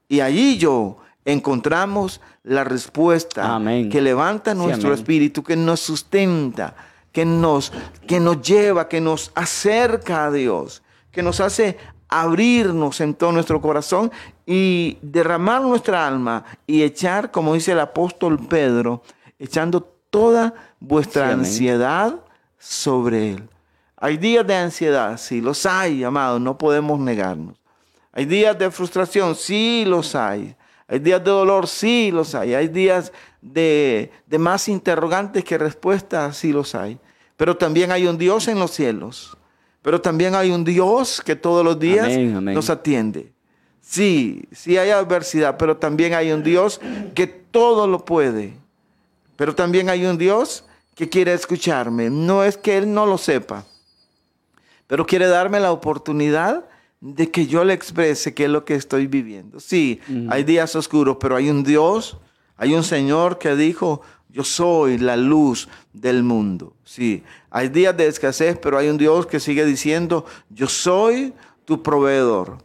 [0.08, 3.90] y allí yo encontramos la respuesta Amén.
[3.90, 6.76] que levanta nuestro sí, espíritu, que nos sustenta,
[7.12, 7.74] que nos,
[8.08, 11.78] que nos lleva, que nos acerca a Dios, que nos hace
[12.10, 14.12] abrirnos en todo nuestro corazón
[14.46, 19.04] y derramar nuestra alma y echar, como dice el apóstol Pedro,
[19.40, 22.16] echando toda vuestra Sí, ansiedad
[22.58, 23.50] sobre Él.
[23.98, 27.56] Hay días de ansiedad, sí, los hay, amados, no podemos negarnos.
[28.12, 30.56] Hay días de frustración, sí los hay.
[30.88, 32.54] Hay días de dolor, sí los hay.
[32.54, 37.00] Hay días de, de más interrogantes que respuestas, sí los hay.
[37.36, 39.37] Pero también hay un Dios en los cielos.
[39.88, 42.54] Pero también hay un Dios que todos los días Amén, amén.
[42.54, 43.32] nos atiende.
[43.80, 46.82] Sí, sí hay adversidad, pero también hay un Dios
[47.16, 48.54] que todo lo puede.
[49.38, 52.10] Pero también hay un Dios que quiere escucharme.
[52.10, 53.64] No es que Él no lo sepa,
[54.88, 56.66] pero quiere darme la oportunidad
[57.00, 59.62] de que yo le exprese qué es lo que estoy viviendo.
[59.62, 62.18] Sí, hay días oscuros, pero hay un Dios,
[62.58, 64.02] hay un Señor que dijo,
[64.38, 66.76] yo soy la luz del mundo.
[66.84, 71.34] Sí, hay días de escasez, pero hay un Dios que sigue diciendo, yo soy
[71.66, 72.60] tu proveedor.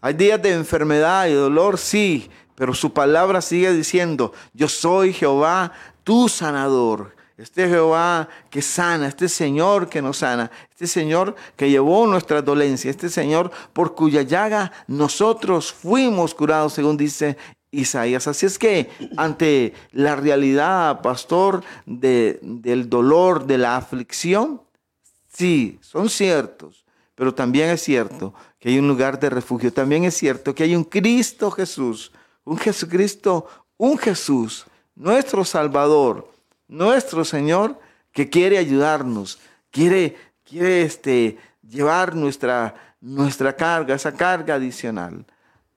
[0.00, 5.70] Hay días de enfermedad y dolor, sí, pero su palabra sigue diciendo, yo soy Jehová,
[6.02, 7.14] tu sanador.
[7.36, 12.90] Este Jehová que sana, este Señor que nos sana, este Señor que llevó nuestra dolencia,
[12.90, 17.36] este Señor por cuya llaga nosotros fuimos curados, según dice
[17.72, 18.28] Isaías.
[18.28, 24.62] Así es que ante la realidad, pastor, de, del dolor, de la aflicción,
[25.26, 30.14] sí, son ciertos, pero también es cierto que hay un lugar de refugio, también es
[30.14, 32.12] cierto que hay un Cristo Jesús,
[32.44, 36.30] un Jesucristo, un Jesús, nuestro Salvador,
[36.68, 37.78] nuestro Señor,
[38.12, 39.38] que quiere ayudarnos,
[39.70, 45.24] quiere, quiere este, llevar nuestra, nuestra carga, esa carga adicional.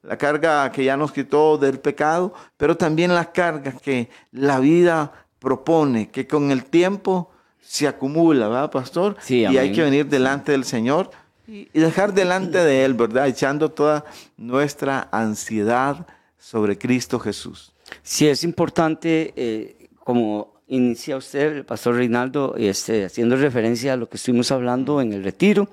[0.08, 5.12] La carga que ya nos quitó del pecado, pero también las cargas que la vida
[5.40, 9.18] propone, que con el tiempo se acumula, ¿verdad, pastor?
[9.20, 11.10] Sí, y hay que venir delante del Señor
[11.48, 13.28] y y dejar delante de Él, ¿verdad?
[13.28, 14.06] Echando toda
[14.38, 16.08] nuestra ansiedad
[16.40, 17.74] sobre Cristo Jesús.
[18.02, 24.10] Sí, es importante, eh, como inicia usted, el pastor Reinaldo, este, haciendo referencia a lo
[24.10, 25.70] que estuvimos hablando en el retiro,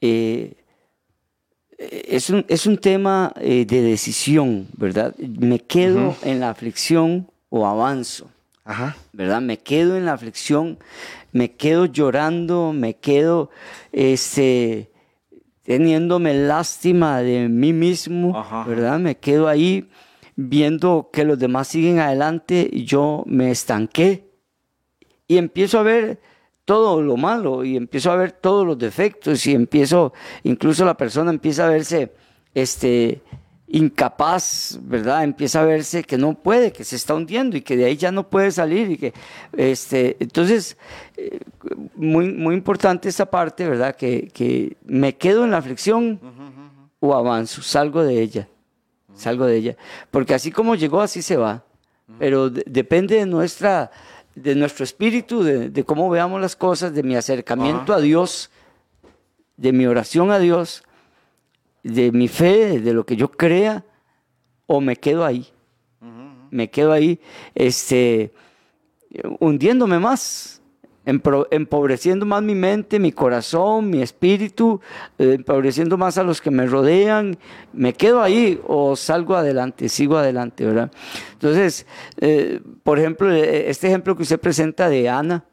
[0.00, 0.54] eh,
[1.78, 5.14] es, un, es un tema eh, de decisión, ¿verdad?
[5.18, 8.30] Me quedo en la aflicción o avanzo.
[8.64, 8.96] Ajá.
[9.12, 9.42] ¿verdad?
[9.42, 10.78] Me quedo en la aflicción,
[11.32, 13.50] me quedo llorando, me quedo
[13.92, 14.90] este,
[15.64, 18.64] teniéndome lástima de mí mismo, Ajá.
[18.64, 18.98] ¿verdad?
[18.98, 19.90] Me quedo ahí
[20.36, 24.30] viendo que los demás siguen adelante y yo me estanqué
[25.28, 26.20] y empiezo a ver
[26.64, 30.12] todo lo malo y empiezo a ver todos los defectos y empiezo,
[30.44, 32.12] incluso la persona empieza a verse
[32.54, 33.20] este,
[33.66, 35.24] incapaz, ¿verdad?
[35.24, 38.12] Empieza a verse que no puede, que se está hundiendo y que de ahí ya
[38.12, 39.12] no puede salir y que,
[39.56, 40.76] este, entonces,
[41.16, 41.40] eh,
[41.96, 43.96] muy, muy importante esta parte, ¿verdad?
[43.96, 46.20] Que, que me quedo en la aflicción
[47.00, 48.48] o avanzo, salgo de ella,
[49.14, 49.76] salgo de ella,
[50.10, 51.64] porque así como llegó, así se va,
[52.18, 53.90] pero de- depende de nuestra,
[54.34, 58.50] de nuestro espíritu, de, de cómo veamos las cosas, de mi acercamiento a Dios,
[59.56, 60.82] de mi oración a Dios,
[61.82, 63.84] de mi fe, de lo que yo crea,
[64.66, 65.48] o me quedo ahí.
[66.50, 67.20] Me quedo ahí,
[67.54, 68.32] este,
[69.40, 70.53] hundiéndome más
[71.06, 74.80] empobreciendo más mi mente, mi corazón, mi espíritu,
[75.18, 77.36] eh, empobreciendo más a los que me rodean,
[77.72, 80.90] me quedo ahí o salgo adelante, sigo adelante, ¿verdad?
[81.32, 81.86] Entonces,
[82.20, 85.44] eh, por ejemplo, eh, este ejemplo que usted presenta de Ana,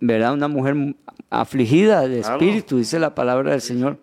[0.00, 0.34] ¿verdad?
[0.34, 0.76] Una mujer
[1.30, 3.98] afligida de espíritu, dice la palabra del Señor.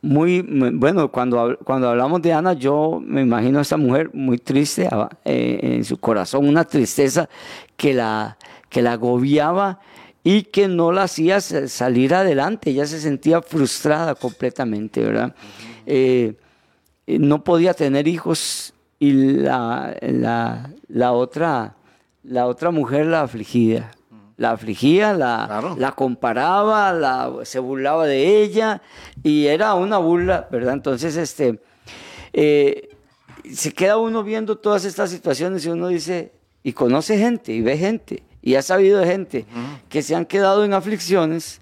[0.00, 4.38] Muy, muy- bueno, cuando, cuando hablamos de Ana, yo me imagino a esta mujer muy
[4.38, 7.28] triste ah, eh, en su corazón, una tristeza
[7.76, 9.80] que la, que la agobiaba
[10.24, 12.70] y que no la hacía sa- salir adelante.
[12.70, 15.34] Ella se sentía frustrada completamente, ¿verdad?
[15.86, 16.34] Eh,
[17.06, 21.76] eh, no podía tener hijos y la, la, la otra,
[22.24, 23.90] la otra mujer la afligía.
[24.36, 25.74] La afligía, la, Claro.
[25.76, 28.82] la comparaba, la, se burlaba de ella
[29.24, 30.74] y era una burla, ¿verdad?
[30.74, 31.60] Entonces, este,
[32.32, 32.88] eh,
[33.52, 37.76] se queda uno viendo todas estas situaciones y uno dice, y conoce gente y ve
[37.78, 39.46] gente y ha sabido de gente
[39.88, 41.60] que se han quedado en aflicciones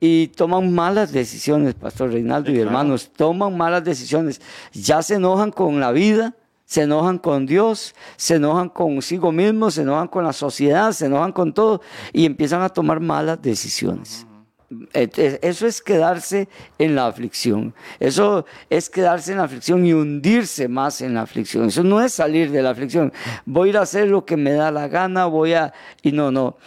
[0.00, 2.68] y toman malas decisiones, Pastor Reinaldo y claro.
[2.68, 4.40] hermanos, toman malas decisiones,
[4.72, 9.82] ya se enojan con la vida, se enojan con Dios, se enojan consigo mismos, se
[9.82, 11.80] enojan con la sociedad, se enojan con todo
[12.12, 14.27] y empiezan a tomar malas decisiones.
[14.92, 17.74] Eso es quedarse en la aflicción.
[18.00, 21.66] Eso es quedarse en la aflicción y hundirse más en la aflicción.
[21.66, 23.12] Eso no es salir de la aflicción.
[23.46, 25.72] Voy a ir a hacer lo que me da la gana, voy a...
[26.02, 26.58] Y no, no.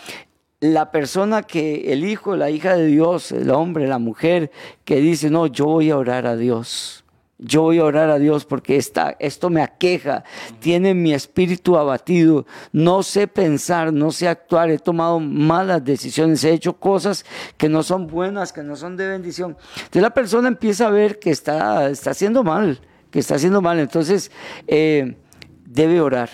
[0.59, 4.51] La persona que, el hijo, la hija de Dios, el hombre, la mujer,
[4.83, 7.00] que dice, no, yo voy a orar a Dios.
[7.43, 10.23] Yo voy a orar a Dios porque esta, esto me aqueja,
[10.59, 16.51] tiene mi espíritu abatido, no sé pensar, no sé actuar, he tomado malas decisiones, he
[16.51, 17.25] hecho cosas
[17.57, 19.57] que no son buenas, que no son de bendición.
[19.73, 23.79] Entonces la persona empieza a ver que está, está haciendo mal, que está haciendo mal,
[23.79, 24.31] entonces
[24.67, 25.17] eh,
[25.65, 26.29] debe orar.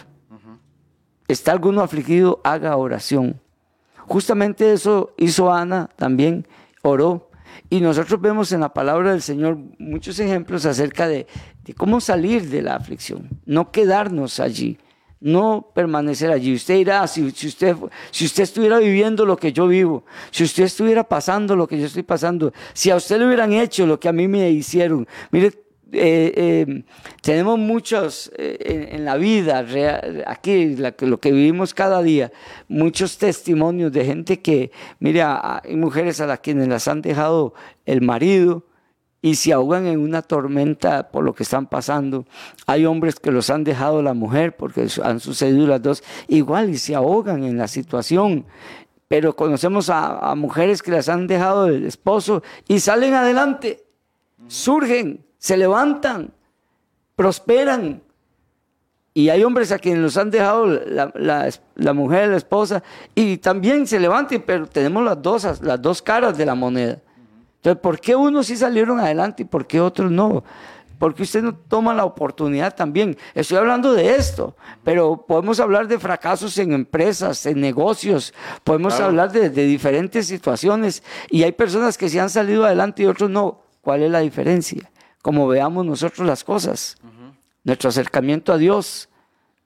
[1.29, 2.41] ¿Está alguno afligido?
[2.43, 3.39] Haga oración.
[4.07, 6.45] Justamente eso hizo Ana también,
[6.81, 7.26] oró.
[7.69, 11.27] Y nosotros vemos en la palabra del Señor muchos ejemplos acerca de,
[11.63, 14.77] de cómo salir de la aflicción, no quedarnos allí,
[15.19, 16.53] no permanecer allí.
[16.53, 17.75] Usted dirá, si, si, usted,
[18.11, 21.85] si usted estuviera viviendo lo que yo vivo, si usted estuviera pasando lo que yo
[21.85, 25.66] estoy pasando, si a usted le hubieran hecho lo que a mí me hicieron, mire,
[25.93, 26.83] eh, eh,
[27.21, 32.31] tenemos muchos eh, en, la vida, real, aquí lo que vivimos cada día,
[32.67, 37.53] muchos testimonios de gente que, mira, hay mujeres a las quienes las han dejado
[37.85, 38.65] el marido
[39.21, 42.25] y se ahogan en una tormenta por lo que están pasando.
[42.65, 46.77] Hay hombres que los han dejado la mujer porque han sucedido las dos igual y
[46.77, 48.45] se ahogan en la situación.
[49.07, 53.85] Pero conocemos a mujeres que las han dejado el esposo y salen adelante,
[54.47, 56.31] surgen se levantan,
[57.15, 58.01] prosperan.
[59.13, 62.83] Y hay hombres a quienes los han dejado la, la, la, mujer, la esposa,
[63.15, 66.99] y también se levantan, pero tenemos las dos, las dos caras de la moneda.
[67.55, 70.43] Entonces, ¿por qué unos sí salieron adelante y por qué otros no?
[70.99, 73.17] Porque usted no toma la oportunidad también.
[73.33, 79.07] Estoy hablando de esto, pero podemos hablar de fracasos en empresas, en negocios, podemos claro.
[79.07, 83.31] hablar de, de diferentes situaciones, y hay personas que sí han salido adelante y otros
[83.31, 83.61] no.
[83.81, 84.91] ¿Cuál es la diferencia?
[85.27, 87.35] Como veamos nosotros las cosas, uh -huh.
[87.65, 89.09] nuestro acercamiento a Dios,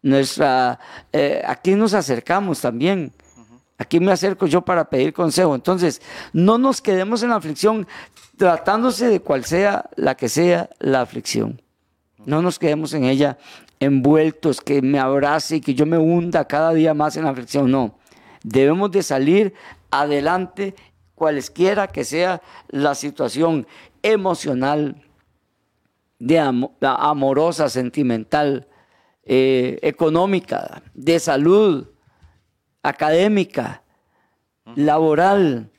[0.02, 0.80] nuestra,
[1.14, 3.14] eh, aquí nos acercamos también,
[3.78, 5.54] aquí me acerco yo para pedir consejo.
[5.54, 6.02] Entonces,
[6.34, 7.88] no nos quedemos en la aflicción
[8.38, 11.62] tratándose de cual sea la que sea la aflicción.
[12.26, 13.38] No nos quedemos en ella
[13.80, 17.70] envueltos, que me abrace y que yo me hunda cada día más en la aflicción.
[17.70, 18.00] No,
[18.42, 19.54] debemos de salir
[19.92, 20.74] adelante
[21.14, 23.68] cualesquiera que sea la situación
[24.02, 24.96] emocional,
[26.22, 28.68] de am amorosa, sentimental,
[29.24, 31.88] eh, económica, de salud,
[32.84, 33.82] académica,
[34.76, 35.72] laboral,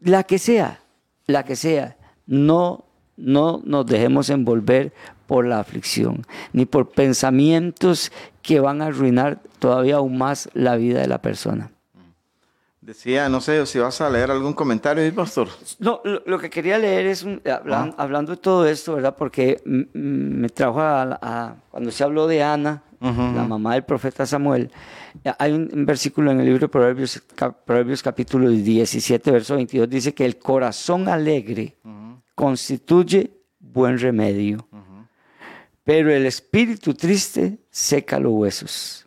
[0.00, 0.80] la que sea,
[1.26, 2.86] la que sea, no,
[3.18, 4.94] no nos dejemos envolver
[5.26, 6.24] por la aflicción,
[6.54, 8.10] ni por pensamientos
[8.40, 11.70] que van a arruinar todavía aún más la vida de la persona.
[12.80, 15.48] Decía, no sé si vas a leer algún comentario, pastor.
[15.80, 18.02] No, lo, lo, que quería leer es, un, hablan, ah.
[18.02, 19.14] hablando de todo esto, ¿verdad?
[19.18, 23.34] Porque me trajo a, a, cuando se habló de Ana, uh -huh.
[23.34, 24.70] la mamá del profeta Samuel,
[25.38, 27.22] hay un, un, versículo en el libro de Proverbios,
[27.66, 32.22] Proverbios capítulo 17, verso 22, dice que el corazón alegre uh -huh.
[32.34, 35.06] constituye buen remedio, uh -huh.
[35.84, 39.06] pero el espíritu triste seca los huesos.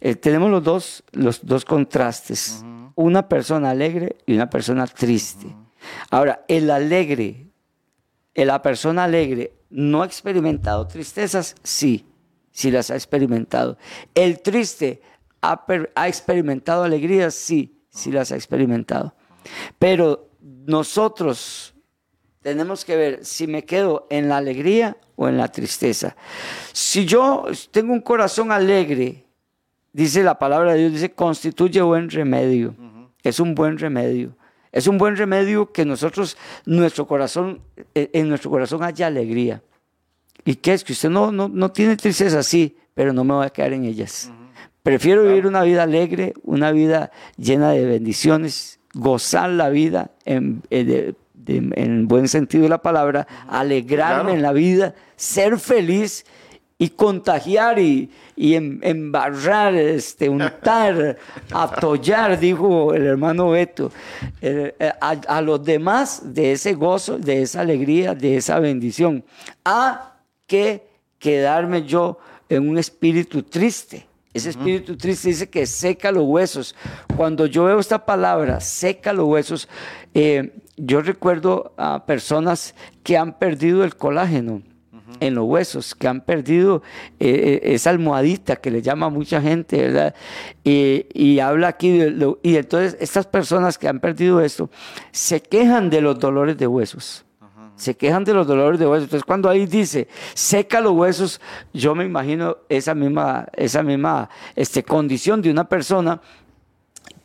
[0.00, 5.46] Eh, tenemos los dos, los dos contrastes una persona alegre y una persona triste.
[6.10, 7.48] Ahora, el alegre,
[8.34, 11.54] la persona alegre, ¿no ha experimentado tristezas?
[11.62, 12.06] Sí,
[12.50, 13.78] sí las ha experimentado.
[14.14, 15.02] El triste
[15.42, 15.66] ¿Ha,
[15.96, 17.34] ha experimentado alegrías?
[17.34, 19.14] Sí, sí las ha experimentado.
[19.78, 21.74] Pero nosotros
[22.40, 26.16] tenemos que ver si me quedo en la alegría o en la tristeza.
[26.72, 29.21] Si yo tengo un corazón alegre,
[29.92, 32.74] dice la palabra de Dios, dice, constituye buen remedio.
[33.22, 34.36] Es un buen remedio.
[34.72, 37.60] Es un buen remedio que nosotros, nuestro corazón,
[37.94, 39.62] eh, en nuestro corazón haya alegría.
[40.44, 40.82] ¿Y qué es?
[40.82, 43.84] Que usted no, no, no tiene tristeza, sí, pero no me voy a quedar en
[43.84, 44.32] ellas.
[44.82, 51.12] Prefiero vivir una vida alegre, una vida llena de bendiciones, gozar la vida en, eh,
[51.46, 56.24] en buen sentido de la palabra, alegrarme en la vida, ser feliz
[56.82, 61.16] y contagiar y, y em, embarrar, este, untar,
[61.52, 63.92] atollar, dijo el hermano Beto,
[64.40, 69.24] eh, a, los demás de ese gozo, de esa alegría, de esa bendición,
[69.64, 70.16] a
[70.48, 70.84] que
[71.20, 72.18] quedarme yo
[72.48, 74.04] en un espíritu triste.
[74.34, 76.74] Ese espíritu triste dice que seca los huesos.
[77.16, 79.68] Cuando yo veo esta palabra, seca los huesos,
[80.14, 82.74] eh, yo recuerdo a personas
[83.04, 84.62] que han perdido el colágeno
[85.20, 86.82] en los huesos, que han perdido
[87.20, 90.14] eh, eh, esa almohadita que le llama a mucha gente, ¿verdad?
[90.64, 92.00] Y, habla aquí,
[92.42, 94.70] y entonces estas personas que han perdido esto
[95.10, 97.24] se quejan de los dolores de huesos.
[97.74, 99.04] Se quejan de los dolores de huesos.
[99.04, 101.40] Entonces, cuando ahí dice seca los huesos,
[101.72, 106.20] yo me imagino esa misma, esa misma este, condición de una persona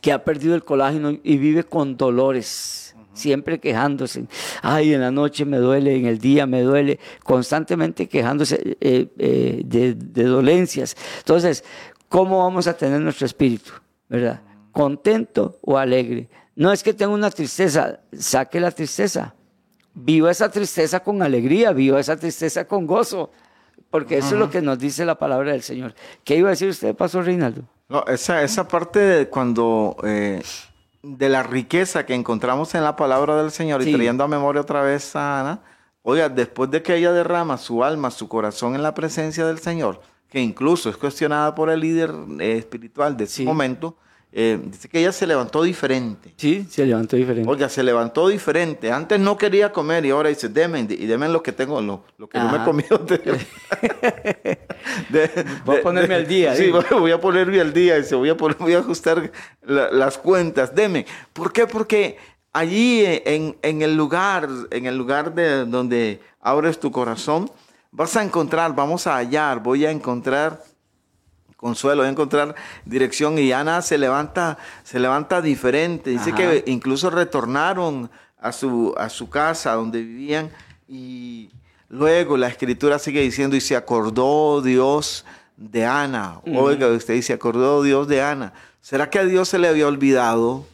[0.00, 2.77] que ha perdido el colágeno y vive con dolores
[3.18, 4.24] siempre quejándose.
[4.62, 9.62] Ay, en la noche me duele, en el día me duele, constantemente quejándose eh, eh,
[9.64, 9.94] de,
[10.24, 10.96] dolencias.
[11.18, 11.64] Entonces,
[12.08, 13.72] ¿cómo vamos a tener nuestro espíritu?
[14.08, 14.40] ¿Verdad?
[14.72, 16.28] ¿Contento o alegre?
[16.56, 19.34] No es que tenga una tristeza, saque la tristeza.
[19.94, 23.30] Viva esa tristeza con alegría, viva esa tristeza con gozo,
[23.90, 25.94] porque eso es lo que nos dice la palabra del Señor.
[26.24, 27.62] ¿Qué iba a decir usted, Pastor Reinaldo?
[27.88, 30.42] No, esa, esa parte de cuando eh,
[31.02, 34.82] de la riqueza que encontramos en la palabra del Señor y trayendo a memoria otra
[34.82, 35.60] vez a Ana,
[36.02, 40.00] oiga, después de que ella derrama su alma, su corazón en la presencia del Señor,
[40.28, 43.96] que incluso es cuestionada por el líder eh, espiritual de ese momento,
[44.30, 46.34] eh, dice que ella se levantó diferente.
[46.36, 47.48] Sí, se levantó diferente.
[47.48, 48.92] Oiga, se levantó diferente.
[48.92, 52.38] Antes no quería comer y ahora dice, deme, y deme lo que tengo, lo, que
[52.38, 52.98] no me he comido.
[55.64, 56.54] voy a ponerme al día.
[56.54, 57.96] Sí, voy a ponerme al día.
[57.96, 60.74] Dice, voy a, voy a ajustar las cuentas.
[60.74, 61.06] Deme.
[61.32, 61.66] ¿Por qué?
[61.66, 62.18] Porque
[62.52, 67.50] allí en, en, el lugar, en el lugar de donde abres tu corazón,
[67.90, 70.62] vas a encontrar, vamos a hallar, voy a encontrar
[71.58, 72.54] consuelo, de encontrar
[72.84, 76.10] dirección y Ana se levanta, se levanta diferente.
[76.10, 80.50] Dice que incluso retornaron a su, a su casa donde vivían
[80.88, 81.50] y
[81.88, 85.24] luego la escritura sigue diciendo y se acordó Dios
[85.56, 86.40] de Ana.
[86.54, 88.52] Oiga, usted dice, acordó Dios de Ana.
[88.80, 90.64] ¿Será que a Dios se le había olvidado?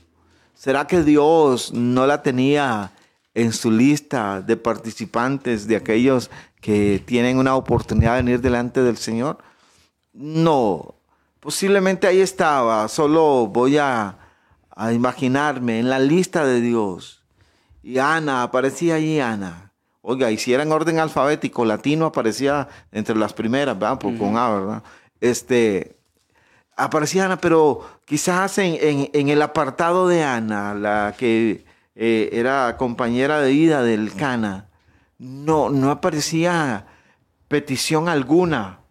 [0.54, 2.92] ¿Será que Dios no la tenía
[3.32, 6.30] en su lista de participantes, de aquellos
[6.60, 9.38] que tienen una oportunidad de venir delante del Señor?
[10.14, 10.94] No,
[11.40, 14.16] posiblemente ahí estaba, solo voy a,
[14.92, 17.24] imaginarme en la lista de Dios.
[17.82, 19.72] Y Ana, aparecía ahí Ana.
[20.02, 23.98] Oiga, y si era en orden alfabético, latino aparecía entre las primeras, ¿verdad?
[24.00, 24.82] con A, ¿verdad?
[25.20, 25.96] Este,
[26.76, 31.64] aparecía Ana, pero quizás en, el apartado de Ana, la que
[31.96, 34.68] eh, era compañera de vida del Cana,
[35.18, 36.86] no, no aparecía
[37.48, 38.83] petición alguna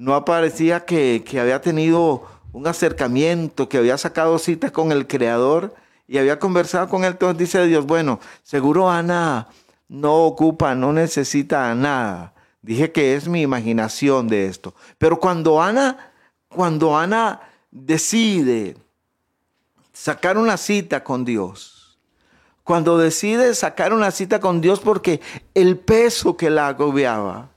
[0.00, 2.22] no aparecía que, había tenido
[2.54, 5.74] un acercamiento, que había sacado citas con el Creador
[6.08, 7.12] y había conversado con él.
[7.12, 9.48] Entonces dice Dios, bueno, seguro Ana
[9.88, 12.32] no ocupa, no necesita nada.
[12.62, 14.74] Dije que es mi imaginación de esto.
[14.96, 16.12] Pero cuando Ana,
[16.48, 18.78] cuando Ana decide
[19.92, 21.98] sacar una cita con Dios,
[22.64, 25.20] cuando decide sacar una cita con Dios porque
[25.52, 27.50] el peso que la agobiaba,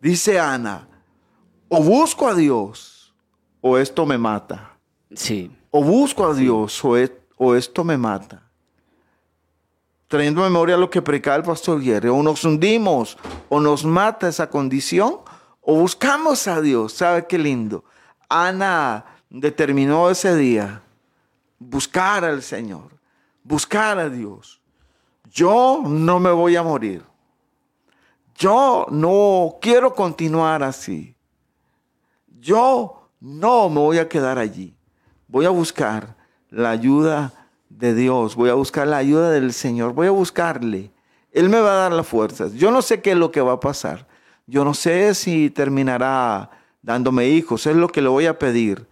[0.00, 0.88] dice Ana,
[1.68, 3.14] o busco a Dios
[3.60, 4.76] o esto me mata.
[5.14, 5.50] Sí.
[5.70, 6.94] O busco a Dios o,
[7.36, 8.42] o esto me mata.
[10.08, 14.48] Trayendo memoria lo que predicaba el pastor Guerre, o nos hundimos o nos mata esa
[14.48, 15.18] condición,
[15.60, 16.92] o buscamos a Dios.
[16.92, 17.84] ¿Sabe qué lindo?
[18.28, 20.82] Ana determinó ese día
[21.58, 22.90] buscar al Señor,
[23.42, 24.60] buscar a Dios.
[25.32, 27.02] Yo no me voy a morir.
[28.36, 31.15] Yo no quiero continuar así.
[32.46, 34.72] Yo no me voy a quedar allí.
[35.26, 36.14] Voy a buscar
[36.48, 37.32] la ayuda
[37.68, 40.92] de Dios, voy a buscar la ayuda del Señor, voy a buscarle.
[41.32, 42.52] Él me va a dar las fuerzas.
[42.52, 44.06] Yo no sé qué es lo que va a pasar.
[44.46, 46.50] Yo no sé si terminará
[46.82, 48.86] dándome hijos, es lo que le voy a pedir.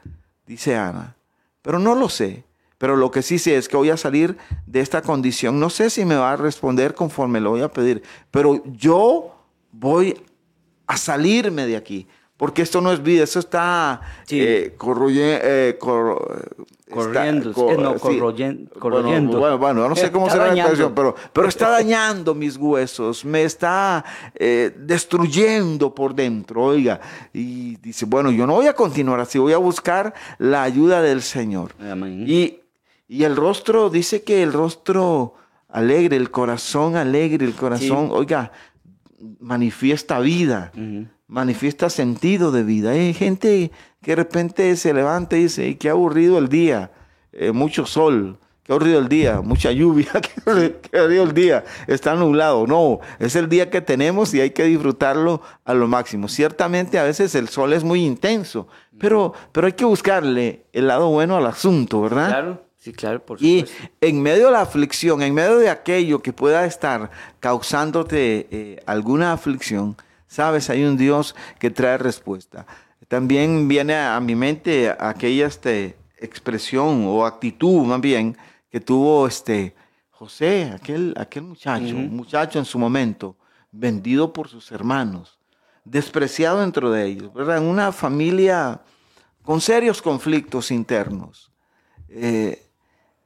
[0.47, 1.15] dice Ana.
[1.63, 2.45] Pero no lo sé.
[2.77, 4.37] Pero lo que sí sé es que voy a salir
[4.67, 5.61] de esta condición.
[5.61, 8.03] No sé si me va a responder conforme lo voy a pedir,
[8.33, 9.33] pero yo
[9.71, 10.21] voy
[10.89, 12.09] a salirme de aquí.
[12.37, 14.41] Porque esto no es vida, eso está Sí.
[14.41, 16.53] eh, corroye- eh, cor-
[16.91, 17.99] Corriendo, está- eh, no, sí.
[18.01, 19.39] corroyen- Bueno, corroyendo.
[19.39, 23.25] Bueno, bueno, no sé cómo Está será la expresión, pero, pero está dañando mis huesos,
[23.25, 24.05] me está
[24.35, 27.01] eh, destruyendo por dentro, oiga.
[27.33, 31.23] Y dice, bueno, yo no voy a continuar así, voy a buscar la ayuda del
[31.23, 31.73] Señor.
[31.81, 32.25] Amén.
[32.27, 32.61] Y,
[33.09, 35.35] y el rostro, dice que el rostro
[35.69, 38.53] alegre, el corazón alegre, el corazón, oiga,
[39.41, 40.73] manifiesta vida,
[41.27, 42.91] manifiesta sentido de vida.
[42.91, 43.71] Hay gente
[44.03, 46.93] que de repente se levanta y dice, qué aburrido el día,
[47.33, 50.11] eh, mucho sol, qué aburrido el día, mucha lluvia,
[50.45, 52.67] qué, qué aburrido el día, está nublado.
[52.67, 56.29] No, es el día que tenemos y hay que disfrutarlo a lo máximo.
[56.29, 61.09] Ciertamente a veces el sol es muy intenso, pero, pero hay que buscarle el lado
[61.09, 62.29] bueno al asunto, ¿verdad?
[62.29, 63.89] Claro, sí, claro, por Y supuesto.
[64.01, 67.11] en medio de la aflicción, en medio de aquello que pueda estar
[67.41, 72.67] causándote eh, alguna aflicción, sabes, hay un Dios que trae respuesta.
[73.09, 78.37] También viene a, a mi mente aquella este, expresión o actitud más bien
[78.71, 79.75] que tuvo este
[80.11, 81.95] José, aquel, aquel muchacho, Ujú.
[81.97, 83.37] muchacho en su momento,
[83.73, 85.39] vendido por sus hermanos,
[85.85, 87.59] despreciado dentro de ellos, ¿verdad?
[87.59, 88.81] En una familia
[89.43, 91.51] con serios conflictos internos.
[92.09, 92.64] Eh,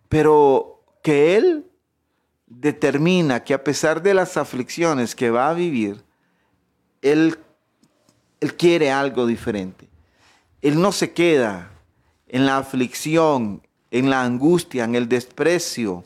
[0.08, 1.66] pero que Él
[2.46, 6.02] determina que a pesar de las aflicciones que va a vivir,
[7.02, 7.38] Él,
[8.40, 9.88] él quiere algo diferente.
[10.62, 11.70] Él no se queda
[12.26, 16.04] en la aflicción, en la angustia, en el desprecio,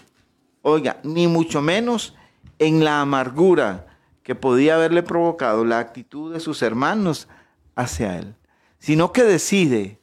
[0.63, 2.15] oiga, ni mucho menos
[2.59, 3.87] en la amargura
[4.23, 7.29] que podía haberle provocado la actitud de sus hermanos
[7.75, 8.37] hacia Él,
[8.79, 10.01] sino que decide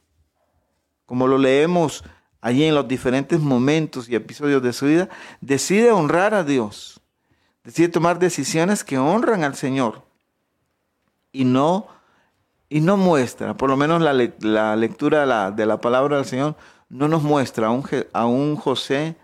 [1.06, 2.04] como lo leemos
[2.40, 5.08] allí en los diferentes momentos y episodios de su vida,
[5.40, 7.00] decide honrar a Dios,
[7.64, 10.02] decide tomar decisiones que honran al Señor.
[11.32, 11.86] Y no,
[12.68, 16.24] y no muestra, por lo menos la, la lectura de la, de la palabra del
[16.26, 16.56] Señor,
[16.88, 19.14] no nos muestra a un, a un José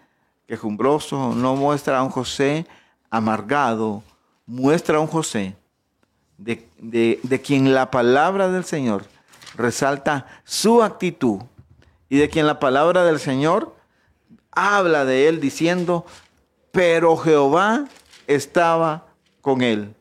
[0.47, 2.67] quejumbroso, no muestra a un José
[3.11, 4.03] amargado,
[4.47, 5.57] muestra a un José
[6.39, 9.07] de, de- de quien la palabra del Señor
[9.57, 11.41] resalta su actitud
[12.09, 13.75] y de quien la palabra del Señor
[14.53, 16.07] habla de él diciendo,
[16.73, 17.87] pero Jehová
[18.27, 19.07] estaba
[19.41, 19.95] con él.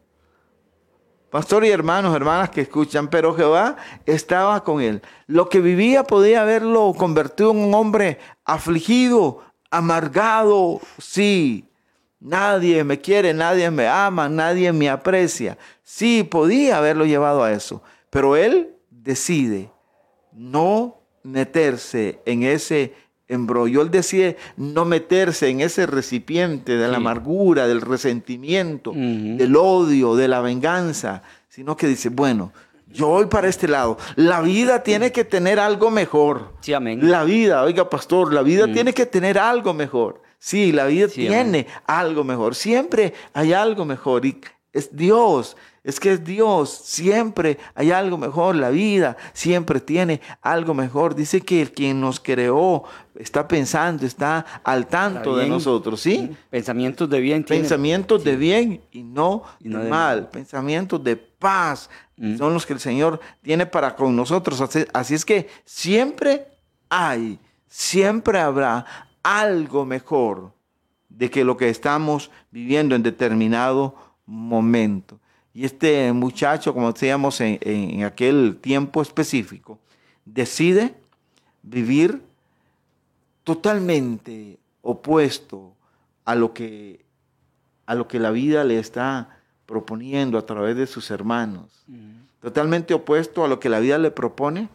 [1.30, 3.76] Pastor y hermanos, hermanas que escuchan, pero Jehová
[4.06, 5.01] estaba con él.
[5.28, 11.70] Lo que vivía podía haberlo convertido en un hombre afligido, amargado, sí.
[12.22, 15.58] Nadie me quiere, nadie me ama, nadie me aprecia.
[15.84, 19.70] Sí, podía haberlo llevado a eso, pero él decide
[20.32, 22.93] no meterse en ese
[23.28, 23.82] embrollo.
[23.82, 27.01] Él decide no meterse en ese recipiente de la Sí.
[27.01, 32.53] amargura, del resentimiento, del odio, de la venganza, sino que dice, bueno,
[32.88, 33.97] yo voy para este lado.
[34.15, 36.53] La vida tiene que tener algo mejor.
[36.61, 36.99] Sí, amén.
[37.09, 40.21] La vida, oiga, pastor, la vida tiene que tener algo mejor.
[40.38, 42.53] Sí, la vida Sí, tiene algo mejor.
[42.53, 44.26] Siempre hay algo mejor.
[44.26, 44.39] Y
[44.71, 45.57] es Dios.
[45.86, 46.81] Es que es Dios.
[46.83, 48.55] Siempre hay algo mejor.
[48.55, 51.15] La vida siempre tiene algo mejor.
[51.15, 52.83] Dice que el quien nos creó
[53.15, 56.01] está pensando, está al tanto de nosotros.
[56.01, 56.36] ¿sí?
[56.49, 57.45] Pensamientos de bien.
[57.45, 57.61] tiene.
[57.61, 60.27] Pensamientos de bien y no, Y no de mal.
[60.29, 62.38] Pensamientos de paz Mm.
[62.38, 64.61] son los que el Señor tiene para con nosotros.
[64.61, 66.47] Así, así es que siempre
[66.89, 68.86] hay, siempre habrá
[69.23, 70.53] algo mejor
[71.09, 75.19] de que lo que estamos viviendo en determinado momento.
[75.56, 79.80] Y este muchacho, como decíamos en, en aquel tiempo específico,
[80.26, 80.93] decide
[81.64, 82.22] vivir
[83.45, 85.74] totalmente opuesto
[86.26, 87.06] a lo que
[87.86, 91.86] a lo que la vida le está proponiendo a través de sus hermanos.
[92.41, 94.70] Totalmente opuesto a lo que la vida le propone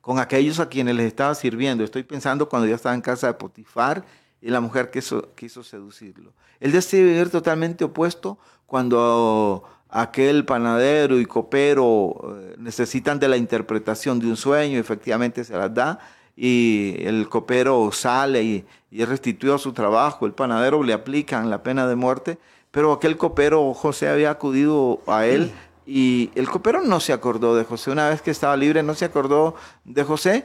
[0.00, 1.84] con aquellos a quienes les estaba sirviendo.
[1.84, 4.04] Estoy pensando cuando ya estaba en casa de Potifar
[4.44, 6.34] y la mujer quiso, quiso seducirlo.
[6.60, 8.36] Él decide vivir totalmente opuesto
[8.66, 15.56] cuando aquel panadero y copero eh, necesitan de la interpretación de un sueño, efectivamente se
[15.56, 15.98] las da,
[16.36, 21.62] y el copero sale y, es restituido a su trabajo, el panadero le aplican la
[21.62, 22.38] pena de muerte,
[22.70, 25.52] pero aquel copero, José, había acudido a él
[25.86, 29.06] y el copero no se acordó de José, una vez que estaba libre no se
[29.06, 30.44] acordó de José,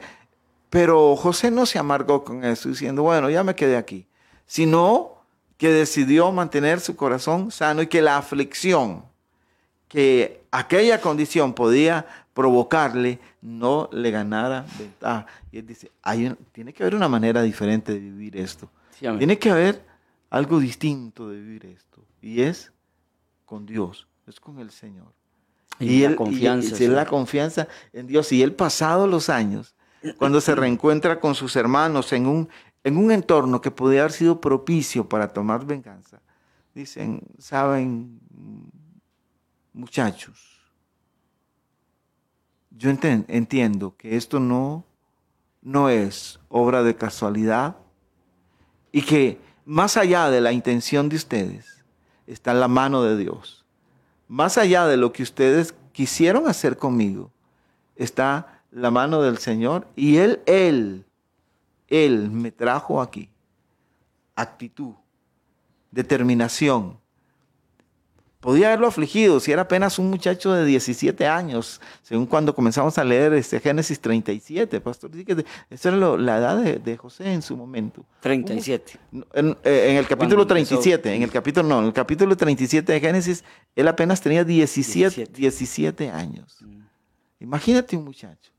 [0.70, 4.06] pero José no se amargó con eso, diciendo, bueno, ya me quedé aquí,
[4.46, 5.18] sino
[5.56, 9.04] que decidió mantener su corazón sano y que la aflicción
[9.88, 15.26] que aquella condición podía provocarle, no le ganara ventaja.
[15.50, 18.70] Y él dice, hay un- tiene que haber una manera diferente de vivir esto.
[18.98, 19.06] Sí.
[19.18, 19.84] Tiene que haber
[20.30, 22.04] algo distinto de vivir esto.
[22.22, 22.72] Y es
[23.44, 25.12] con Dios, es con el Señor.
[25.80, 26.86] Y la él- confianza, y- y sí.
[26.86, 28.30] la confianza en Dios.
[28.30, 29.74] Y él pasado los años,
[30.18, 32.48] cuando se reencuentra con sus hermanos en un,
[32.84, 36.20] en un entorno que podía haber sido propicio para tomar venganza,
[36.74, 38.20] dicen, saben,
[39.72, 40.60] muchachos,
[42.70, 44.84] yo entiendo que esto no,
[45.60, 47.76] no es obra de casualidad
[48.92, 51.84] y que más allá de la intención de ustedes
[52.26, 53.64] está la mano de Dios.
[54.28, 57.30] Más allá de lo que ustedes quisieron hacer conmigo,
[57.96, 61.04] está la mano del Señor y Él, Él,
[61.88, 63.28] Él me trajo aquí.
[64.36, 64.94] Actitud,
[65.90, 66.98] determinación.
[68.40, 73.04] Podía haberlo afligido si era apenas un muchacho de 17 años, según cuando comenzamos a
[73.04, 75.10] leer este Génesis 37, pastor.
[75.10, 78.02] Dice que esa era lo- la edad de, de José en su momento.
[78.20, 78.98] 37.
[79.34, 80.80] En, eh, en el capítulo Cuando empezó.
[80.80, 83.44] 37, en el capítulo, no, en el capítulo 37 de Génesis,
[83.76, 85.32] él apenas tenía 17, 17.
[85.38, 86.64] 17 años.
[87.40, 88.52] Imagínate un muchacho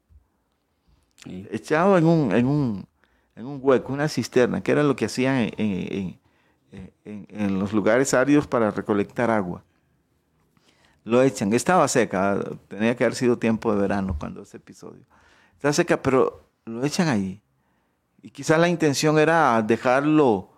[1.26, 2.88] Echado en un, en un,
[3.36, 6.19] en un hueco, una cisterna, que era lo que hacían en,
[7.05, 9.63] en- los lugares áridos para recolectar agua.
[11.03, 15.03] Lo echan, estaba seca, tenía que haber sido tiempo de verano cuando ese episodio.
[15.55, 17.41] Estaba seca, pero lo echan allí.
[18.22, 20.51] Y quizás la intención era dejarlo,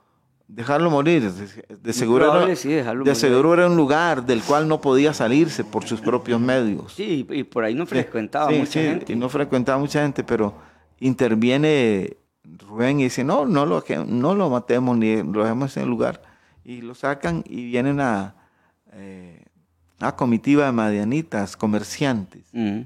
[0.47, 1.31] dejarlo morir.
[1.31, 3.15] De, seguro, probable, era, sí, dejarlo de morir.
[3.15, 6.93] seguro era un lugar del cual no podía salirse por sus propios medios.
[6.93, 9.13] Sí, y por ahí no frecuentaba sí, mucha sí, gente.
[9.13, 10.53] Y no frecuentaba mucha gente, pero
[10.99, 15.89] interviene Rubén y dice, no, no lo, no lo matemos ni lo dejemos en el
[15.89, 16.21] lugar.
[16.63, 18.35] Y lo sacan y vienen a
[18.93, 19.43] eh,
[19.99, 22.81] una comitiva de madianitas, comerciantes, Mm.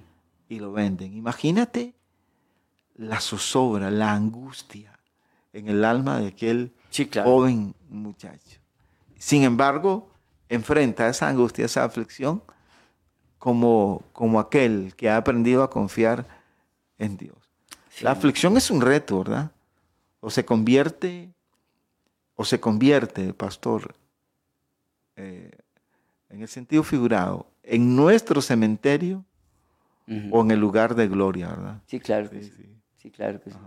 [0.49, 1.13] y lo venden.
[1.15, 1.93] Imagínate
[2.95, 4.97] la zozobra, la angustia
[5.53, 7.29] en el alma de aquel Sí, claro.
[7.29, 8.59] joven muchacho.
[9.17, 10.09] Sin embargo,
[10.49, 12.41] enfrenta esa angustia, esa aflicción,
[13.37, 16.25] como, como aquel que ha aprendido a confiar
[16.97, 17.37] en Dios.
[17.89, 18.03] Sí.
[18.03, 19.51] La aflicción es un reto, ¿verdad?
[20.19, 21.33] O se convierte,
[22.35, 23.95] o se convierte, pastor,
[25.15, 25.51] eh,
[26.29, 29.23] en el sentido figurado, en nuestro cementerio
[30.31, 31.81] o en el lugar de gloria, ¿verdad?
[31.85, 32.63] Sí, claro que Sí, sí.
[32.63, 32.73] sí.
[32.97, 33.57] Sí, claro que sí.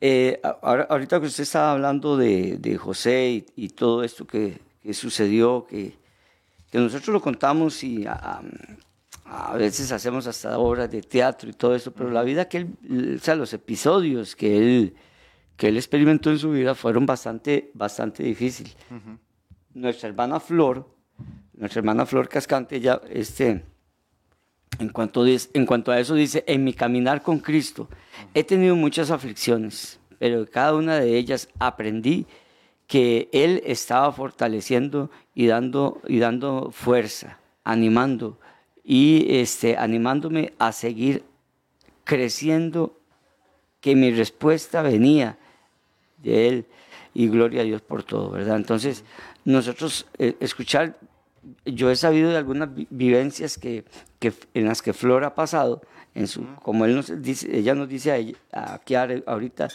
[0.00, 4.58] Eh, ahora- ahorita que usted estaba hablando de, de José y, y todo esto que,
[4.82, 5.94] que sucedió, que,
[6.70, 8.40] que nosotros lo contamos y a,
[9.26, 13.16] a- veces hacemos hasta obras de teatro y todo eso, pero la vida que él,
[13.20, 14.94] o sea, los episodios que él,
[15.56, 18.74] que él experimentó en su vida fueron bastante, bastante difíciles.
[19.74, 20.88] Nuestra hermana Flor,
[21.54, 23.62] nuestra hermana Flor Cascante, ella, este,
[24.80, 27.88] en cuanto, a eso dice, en mi caminar con Cristo
[28.34, 32.26] he tenido muchas aflicciones, pero cada una de ellas aprendí
[32.86, 38.38] que Él estaba fortaleciendo y dando, y dando fuerza, animando
[38.82, 41.22] y este, animándome a seguir
[42.04, 42.96] creciendo,
[43.80, 45.38] que mi respuesta venía
[46.18, 46.66] de Él
[47.14, 48.56] y gloria a Dios por todo, ¿verdad?
[48.56, 49.04] Entonces,
[49.44, 50.98] nosotros eh, escuchar,
[51.64, 53.84] yo he sabido de algunas vi- vivencias que,
[54.18, 55.80] que en las que Flor ha pasado,
[56.14, 59.68] en su, como él nos dice, ella nos dice a, ella- a Kiara ahorita,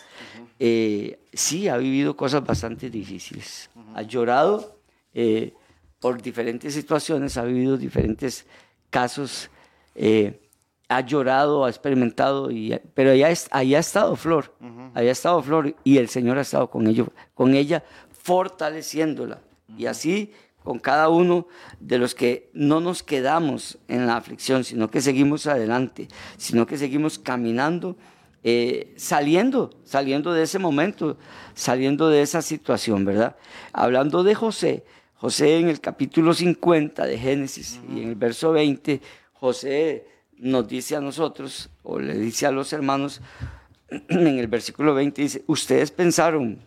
[0.59, 3.69] eh, sí ha vivido cosas bastante difíciles.
[3.95, 4.77] Ha llorado
[5.13, 5.53] eh,
[5.99, 8.45] por diferentes situaciones, ha vivido diferentes
[8.89, 9.49] casos,
[9.95, 10.39] eh,
[10.87, 14.53] ha llorado, ha experimentado, y, pero allá, ahí ha estado Flor,
[14.93, 17.83] ahí ha estado Flor y el Señor ha estado con, ello, con ella
[18.21, 19.41] fortaleciéndola.
[19.77, 20.31] Y así
[20.65, 21.47] con cada uno
[21.79, 26.07] de los que no nos quedamos en la aflicción, sino que seguimos adelante,
[26.37, 27.95] sino que seguimos caminando,
[28.43, 31.17] eh, saliendo, saliendo de ese momento,
[31.53, 33.35] saliendo de esa situación, ¿verdad?
[33.73, 39.01] Hablando de José, José en el capítulo 50 de Génesis y en el verso 20,
[39.33, 40.07] José
[40.39, 43.21] nos dice a nosotros, o le dice a los hermanos,
[44.09, 46.57] en el versículo 20 dice, ustedes pensaron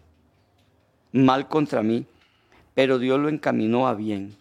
[1.10, 2.06] mal contra mí,
[2.78, 4.36] pero Dios lo encaminó a bien.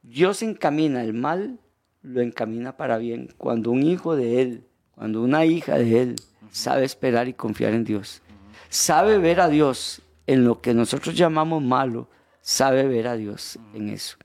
[0.00, 1.60] Dios encamina el mal,
[2.00, 3.34] lo encamina para bien.
[3.36, 4.64] Cuando un hijo de Él,
[4.94, 6.16] cuando una hija de Él
[6.50, 8.22] sabe esperar y confiar en Dios,
[8.70, 12.08] sabe ver a Dios en lo que nosotros llamamos malo,
[12.40, 14.16] sabe ver a Dios en eso.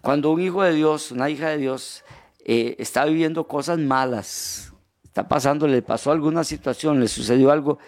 [0.00, 2.02] Cuando un hijo de Dios, una hija de Dios,
[2.46, 4.71] eh, está viviendo cosas malas,
[5.12, 7.78] está pasando, le pasó alguna situación, le sucedió algo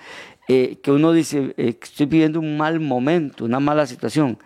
[0.46, 4.38] eh, que uno dice, eh, que estoy viviendo un mal momento, una mala situación.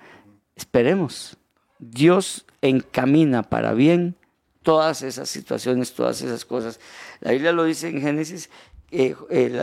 [0.54, 1.36] Esperemos.
[1.80, 4.14] Dios encamina para bien
[4.62, 6.78] todas esas situaciones, todas esas cosas.
[7.18, 8.48] La Biblia lo dice en Génesis,
[8.92, 9.16] eh,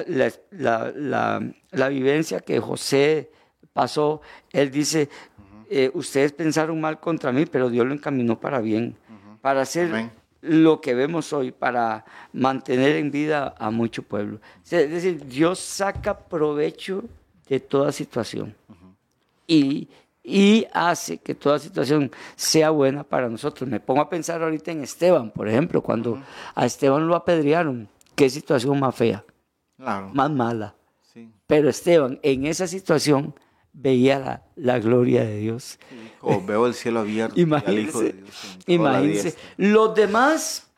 [0.10, 3.32] la, la, la, la, vivencia que José
[3.72, 4.20] pasó,
[4.52, 5.08] él dice,
[5.70, 8.98] eh, ustedes pensaron mal contra mí, pero Dios lo encaminó para bien,
[9.40, 10.12] para hacer Amén.
[10.48, 14.40] Lo que vemos hoy, para mantener en vida a mucho pueblo.
[14.64, 17.04] Es decir, Dios saca provecho
[17.48, 18.56] de toda situación
[19.48, 19.88] y,
[20.24, 23.70] y hace que toda situación sea buena para nosotros.
[23.70, 26.20] Me pongo a pensar ahorita en Esteban, por ejemplo, cuando
[26.56, 29.24] a Esteban lo apedrearon, qué situación más fea,
[29.78, 30.10] Claro.
[30.14, 30.74] más mala.
[31.14, 31.30] Sí.
[31.48, 33.34] Pero Esteban en esa situación
[33.78, 35.78] veía la, la gloria de Dios.
[35.92, 37.36] Dijo, veo el cielo abierto.
[37.40, 37.48] y al
[37.80, 39.36] Hijo de Imagínense, Dios imagínense.
[39.58, 40.72] Los demás,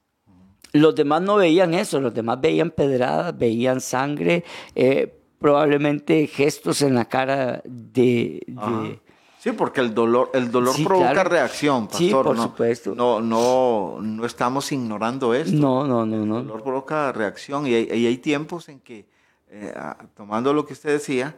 [0.73, 4.43] los demás no veían eso, los demás veían pedradas, veían sangre,
[4.75, 8.41] eh, probablemente gestos en la cara de...
[8.47, 8.99] de-.
[9.39, 11.29] Sí, porque el dolor, el dolor Sí, provoca claro.
[11.29, 12.25] reacción, Sí, pastor.
[12.25, 12.95] por no, supuesto.
[12.95, 15.55] No, no, no estamos ignorando esto.
[15.55, 16.41] No, no, no, El no.
[16.41, 19.05] dolor provoca reacción y hay, y hay tiempos en que,
[19.49, 21.37] eh, ah, tomando lo que usted decía,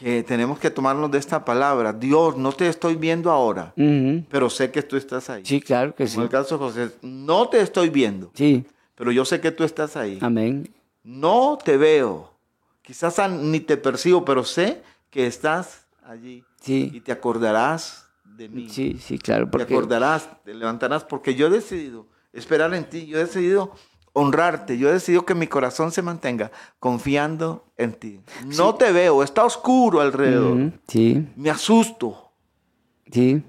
[0.00, 1.92] que tenemos que tomarnos de esta palabra.
[1.92, 4.24] Dios, no te estoy viendo ahora, Ujú.
[4.30, 5.42] pero sé que tú estás ahí.
[5.44, 6.14] Sí, claro que sí.
[6.14, 9.62] Como el caso de José, no te estoy viendo, Sí, pero yo sé que tú
[9.62, 10.18] estás ahí.
[10.22, 10.72] amén.
[11.04, 12.32] No te veo,
[12.82, 18.68] quizás ni te percibo, pero sé que estás allí y Sí, te acordarás de mí.
[18.70, 19.44] sí, sí, claro.
[19.46, 23.72] Te Porque, acordarás, te levantarás, porque yo he decidido esperar en ti, yo he decidido
[24.12, 28.20] honrarte, yo he decidido que mi corazón se mantenga confiando en ti.
[28.46, 32.32] No te veo, está oscuro alrededor, sí, me asusto,
[33.10, 33.42] sí.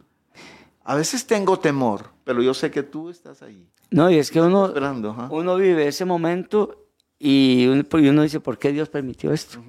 [0.84, 4.40] a veces tengo temor, pero yo sé que tú estás ahí, No, y es que
[4.42, 5.16] uno, esperando.
[5.32, 6.86] uno vive ese momento
[7.20, 9.60] y uno, y uno dice, ¿por qué Dios permitió esto?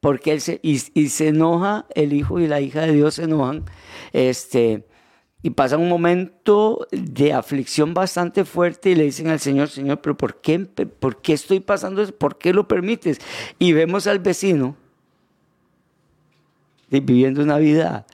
[0.00, 3.24] Porque él se, y, y se enoja, el hijo y la hija de Dios se
[3.24, 3.64] enojan,
[4.12, 4.86] este,
[5.42, 10.16] y pasan un momento de aflicción bastante fuerte y le dicen al Señor, Señor, pero
[10.16, 12.14] ¿por qué, por qué estoy pasando eso?
[12.14, 13.18] ¿Por qué lo permites?
[13.58, 14.76] Y vemos al vecino
[16.90, 18.06] viviendo una vida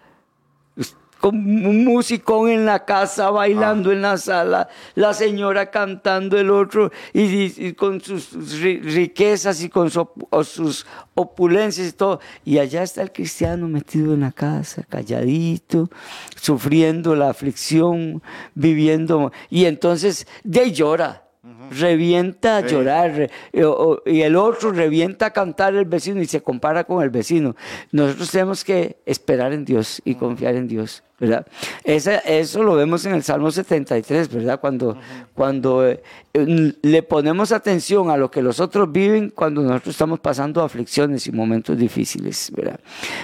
[1.20, 6.90] con un musicón en la casa, bailando en la sala, la señora cantando el otro,
[7.12, 10.08] y, y- y con sus ri- riquezas y con su
[10.44, 12.20] sus opulencias y todo.
[12.44, 15.90] Y allá está el cristiano metido en la casa, calladito,
[16.36, 18.22] sufriendo la aflicción,
[18.54, 19.32] viviendo.
[19.50, 21.27] Y entonces, de ahí llora.
[21.70, 26.26] Revienta a llorar re- y, o- y el otro revienta a cantar el vecino y
[26.26, 27.56] se compara con el vecino.
[27.92, 31.46] Nosotros tenemos que esperar en Dios y confiar en Dios, ¿verdad?
[31.84, 34.60] Esa- eso lo vemos en el Salmo 73, ¿verdad?
[34.60, 34.96] Cuando,
[35.34, 36.02] cuando eh,
[36.34, 41.26] eh, le ponemos atención a lo que los otros viven cuando nosotros estamos pasando aflicciones
[41.26, 42.80] y momentos difíciles, ¿verdad?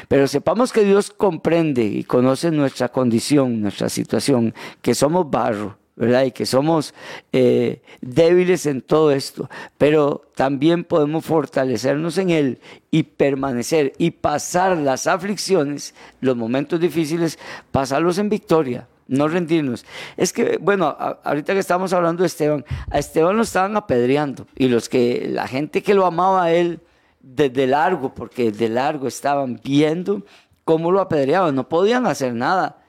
[0.09, 6.24] Pero sepamos que Dios comprende y conoce nuestra condición, nuestra situación, que somos barro, ¿verdad?
[6.24, 6.95] Y que somos
[7.32, 14.76] eh, débiles en todo esto, pero también podemos fortalecernos en Él y permanecer y pasar
[14.76, 17.38] las aflicciones, los momentos difíciles,
[17.70, 18.88] pasarlos en victoria.
[19.07, 19.84] No rendirnos.
[20.16, 24.68] Es que, bueno, ahorita que estamos hablando de Esteban, a Esteban lo estaban apedreando y
[24.68, 26.80] los que, la gente que lo amaba a él
[27.20, 30.24] desde largo, porque desde largo estaban viendo
[30.64, 32.84] cómo lo apedreaban, no podían hacer nada.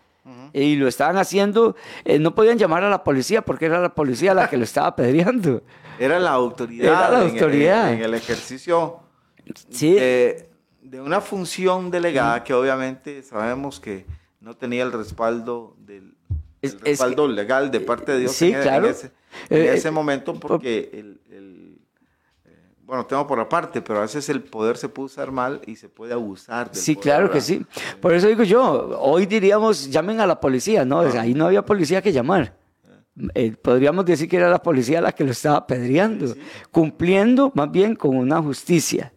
[0.54, 4.34] Y lo estaban haciendo, eh, no podían llamar a la policía porque era la policía
[4.34, 5.62] la que lo estaba apedreando.
[6.00, 7.94] Era la autoridad, Era la en- en- autoridad.
[7.94, 9.00] En, el ejercicio
[9.70, 10.50] Sí, de,
[10.82, 14.06] de una función delegada que obviamente sabemos que
[14.42, 16.16] no tenía el respaldo del
[16.62, 18.88] Es- el es respaldo legal de parte de Dios Sí, en, en claro.
[18.90, 19.12] ese,
[19.50, 21.78] en Eh, ese momento porque el, el,
[22.86, 25.90] bueno tengo por aparte pero a veces el poder se puede usar mal y se
[25.90, 27.66] puede abusar del Sí, poder, claro que sí.
[28.00, 31.00] Por eso digo yo, hoy diríamos, llamen a la policía, ¿no?
[31.00, 32.56] Ahí no había policía que llamar.
[33.34, 36.36] Eh, podríamos decir que era la policía la que lo estaba apedreando,
[36.70, 39.14] cumpliendo más bien con una justicia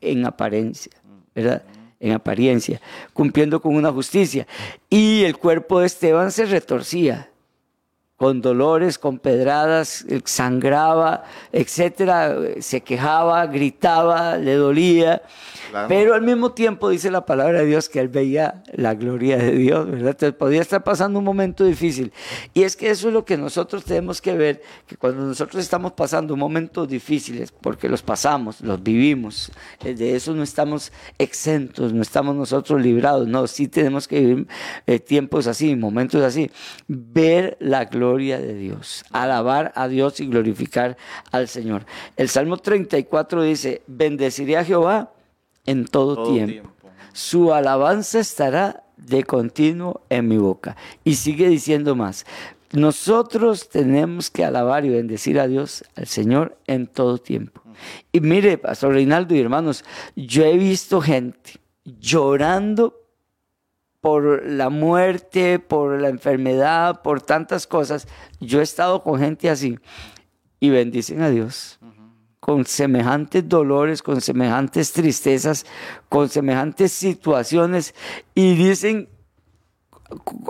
[0.00, 0.92] en apariencia,
[1.34, 1.62] ¿verdad?
[2.00, 2.80] En apariencia,
[3.12, 4.46] cumpliendo con una justicia.
[4.88, 7.30] Y el cuerpo de Esteban se retorcía
[8.16, 15.22] con dolores, con pedradas, eh, sangraba, etcétera, se quejaba, gritaba, le dolía.
[15.70, 15.88] Claro.
[15.88, 19.50] Pero al mismo tiempo dice la palabra de Dios que él veía la gloria de
[19.52, 20.10] Dios, ¿verdad?
[20.10, 22.12] Entonces podía estar pasando un momento difícil.
[22.52, 25.92] Y es que eso es lo que nosotros tenemos que ver, que cuando nosotros estamos
[25.92, 29.50] pasando momentos difíciles, porque los pasamos, los vivimos,
[29.84, 34.46] eh, de eso no estamos exentos, no estamos nosotros librados, no, sí tenemos que vivir
[34.86, 36.48] eh, tiempos así, momentos así,
[36.86, 40.96] ver la gloria de Dios, alabar a Dios y glorificar
[41.32, 41.86] al Señor.
[42.16, 45.12] El Salmo 34 dice, bendeciré a Jehová
[45.66, 46.52] en todo, Todo tiempo.
[46.52, 46.70] tiempo.
[47.12, 50.76] Su alabanza estará de continuo en mi boca.
[51.04, 52.26] Y sigue diciendo más,
[52.72, 57.62] Nosotros tenemos que alabar y bendecir a Dios, al Señor, en todo tiempo.
[58.12, 59.84] Y mire, Pastor Reinaldo y hermanos,
[60.16, 63.03] yo he visto gente llorando
[64.04, 68.06] por la muerte, por la enfermedad, por tantas cosas.
[68.38, 69.78] Yo he estado con gente así
[70.60, 71.78] y bendicen a Dios
[72.38, 75.64] con semejantes dolores, con semejantes tristezas,
[76.10, 77.94] con semejantes situaciones
[78.34, 79.08] y dicen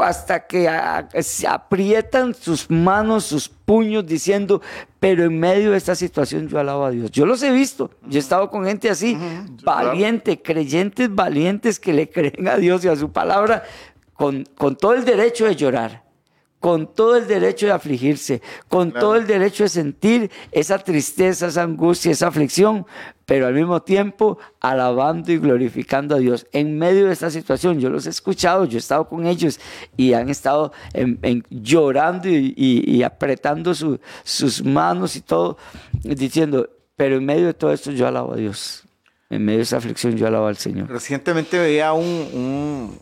[0.03, 0.69] hasta que
[1.21, 4.61] se aprietan sus manos, sus puños diciendo,
[5.01, 7.11] pero en medio de esta situación yo alabo a Dios.
[7.11, 9.17] Yo los he visto, yo he estado con gente así,
[9.63, 13.65] valiente, creyentes valientes que le creen a Dios y a su palabra
[14.15, 16.04] con, con todo el derecho de llorar
[16.65, 21.63] con todo el derecho de afligirse, con todo el derecho de sentir esa tristeza, esa
[21.63, 22.87] angustia, esa aflicción,
[23.27, 26.47] pero al mismo tiempo alabando y glorificando a Dios.
[26.53, 29.61] En medio de esta situación, yo los he escuchado, yo he estado con ellos
[29.99, 30.73] y han estado
[31.51, 35.59] llorando y, apretando sus manos y todo,
[36.03, 38.85] diciendo, pero en medio de todo esto yo alabo a Dios.
[39.29, 40.89] En medio de esa aflicción yo alabo al Señor.
[40.89, 42.99] Recientemente veía un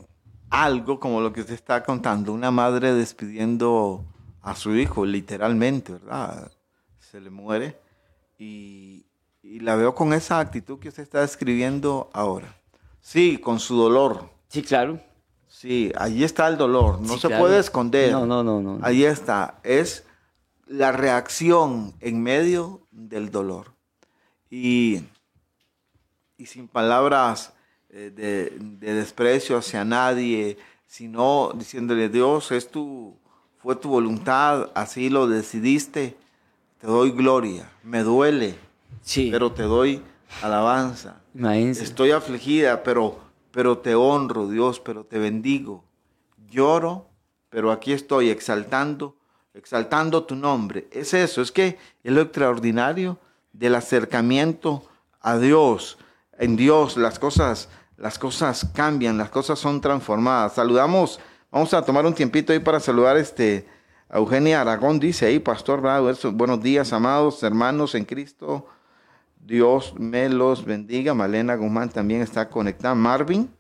[0.52, 4.04] algo como lo que usted está contando, una madre despidiendo
[4.42, 6.52] a su hijo, literalmente, ¿verdad?
[6.98, 7.80] Se le muere
[8.38, 9.06] y,
[9.42, 12.54] la veo con esa actitud que usted está describiendo ahora.
[13.00, 14.30] Sí, con su dolor.
[14.48, 15.00] Sí, claro.
[15.48, 18.12] Sí, allí está el dolor, no se puede esconder.
[18.12, 18.78] No, no, no, no.
[18.82, 20.04] Ahí está, es
[20.66, 23.72] la reacción en medio del dolor.
[24.50, 25.02] Y,
[26.36, 27.54] y sin palabras
[27.94, 28.10] eh,
[28.80, 33.14] de, desprecio hacia nadie, sino diciéndole, Dios, es tu,
[33.58, 36.16] fue tu voluntad, así lo decidiste,
[36.80, 38.54] te doy gloria, me duele,
[39.02, 39.28] sí.
[39.30, 40.00] pero te doy
[40.40, 41.20] alabanza.
[41.34, 43.18] Estoy afligida, pero,
[43.50, 45.84] pero te honro, Dios, pero te bendigo.
[46.50, 47.06] Lloro,
[47.50, 49.16] pero aquí estoy exaltando,
[49.52, 50.88] exaltando tu nombre.
[50.92, 53.18] Es eso, es que es lo extraordinario
[53.52, 54.82] del acercamiento
[55.20, 55.98] a Dios.
[56.38, 60.54] En Dios las cosas las cosas cambian, las cosas son transformadas.
[60.54, 61.20] Saludamos,
[61.50, 63.66] vamos a tomar un tiempito ahí para saludar este,
[64.08, 65.82] a Eugenia Aragón, dice ahí, Pastor
[66.32, 68.66] buenos días, amados hermanos en Cristo.
[69.44, 71.14] Dios me los bendiga.
[71.14, 72.94] Malena Guzmán también está conectada.
[72.94, 73.50] Marvin,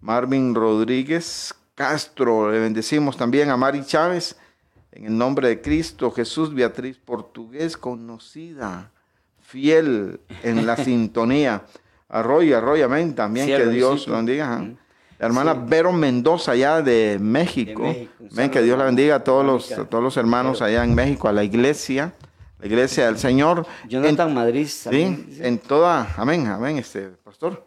[0.00, 4.36] Marvin Rodríguez Castro, le bendecimos también a Mari Chávez.
[4.92, 8.90] En el nombre de Cristo, Jesús Beatriz Portugués, conocida,
[9.40, 11.64] fiel en la sintonía.
[12.12, 13.14] Arroyo, Arroyo, amén.
[13.14, 14.62] También que Dios lo bendiga.
[15.18, 17.82] La hermana Vero Mendoza, allá de México.
[18.18, 21.32] Ven, que Dios la bendiga a todos los, todos los hermanos allá en México, a
[21.32, 22.12] la iglesia,
[22.58, 23.66] la iglesia del Señor.
[23.88, 24.66] Jonathan Madrid.
[24.66, 27.64] Sí, en toda, amén, amén, este pastor.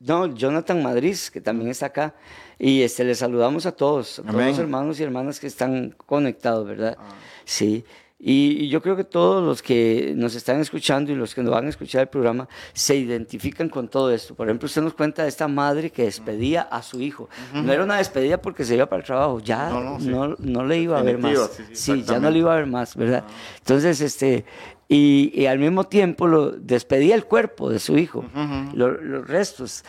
[0.00, 2.14] No, Jonathan Madrid, que también está acá.
[2.58, 6.66] Y este, le saludamos a todos, a todos los hermanos y hermanas que están conectados,
[6.66, 6.96] ¿verdad?
[6.98, 7.08] Ah.
[7.44, 7.84] Sí.
[8.26, 11.66] Y, yo creo que todos los que nos están escuchando y los que nos van
[11.66, 14.34] a escuchar el programa se identifican con todo esto.
[14.34, 17.28] Por ejemplo, usted nos cuenta de esta madre que despedía a su hijo.
[17.52, 20.98] No era una despedida porque se iba para el trabajo, ya no, no, le iba
[20.98, 21.50] a ver más.
[21.74, 23.24] Sí, ya no le iba a ver más, ¿verdad?
[23.58, 24.46] Entonces, este,
[24.88, 28.24] y, al mismo tiempo lo despedía el cuerpo de su hijo,
[28.72, 29.84] los, los restos.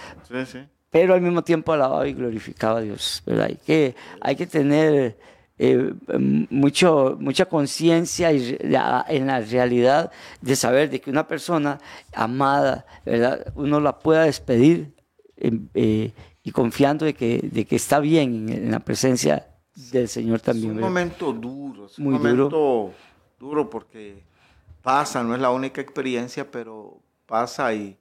[0.90, 3.24] Pero al mismo tiempo alababa y glorificaba a Dios.
[3.26, 3.46] ¿verdad?
[3.46, 5.18] Hay, que, hay que tener
[5.58, 5.94] eh,
[6.50, 11.80] mucho, mucha conciencia en la realidad de saber de que una persona
[12.14, 13.54] amada, ¿verdad?
[13.56, 14.94] uno la pueda despedir
[15.38, 16.12] em, eh,
[16.44, 19.48] y confiando de que, de que está bien en, la presencia
[19.92, 20.72] del Señor también.
[20.72, 22.92] Es un momento duro, es un momento
[23.40, 23.70] duro.
[23.70, 24.24] porque
[24.82, 27.98] pasa, no es la única experiencia, pero pasa y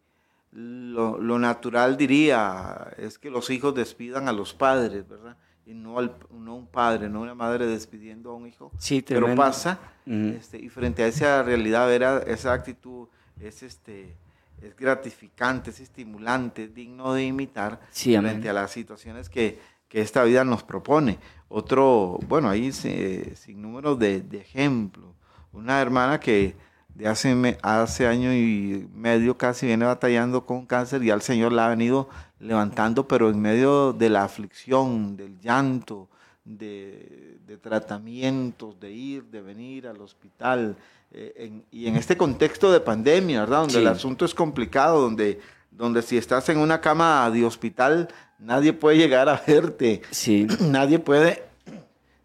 [0.50, 5.36] lo, lo natural diría es que los hijos despidan a los padres, ¿verdad?
[5.66, 8.70] Y no, no un padre, no una madre despidiendo a un hijo.
[8.78, 13.08] Sí, pero pasa, este, y frente a esa realidad, ver esa actitud
[13.40, 14.14] es, este,
[14.62, 19.58] es gratificante, es estimulante, es digno de imitar frente a las situaciones que,
[19.88, 21.18] que, esta vida nos propone.
[21.48, 25.14] Otro, bueno, ahí sin número de, de ejemplos.
[25.52, 26.56] Una hermana que
[26.94, 31.66] de hace, hace año y medio casi viene batallando con cáncer y al Señor la
[31.66, 32.08] ha venido
[32.44, 36.08] levantando, pero en medio de la aflicción, del llanto,
[36.44, 40.76] de, tratamientos, de ir, de venir al hospital,
[41.10, 43.60] eh, y en este contexto de pandemia, ¿verdad?
[43.60, 45.40] Donde el asunto es complicado, donde,
[45.70, 50.46] donde si estás en una cama de hospital, nadie puede llegar a verte, sí.
[50.60, 51.42] nadie puede...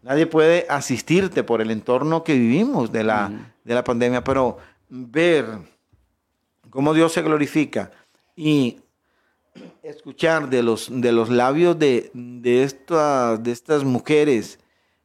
[0.02, 3.30] Nadie puede asistirte por el entorno que vivimos de la,
[3.62, 4.56] de la pandemia, pero
[4.88, 5.46] ver
[6.70, 7.90] cómo Dios se glorifica
[8.34, 8.80] y
[9.82, 12.72] escuchar de los, de los labios de, de,
[13.40, 14.58] de estas mujeres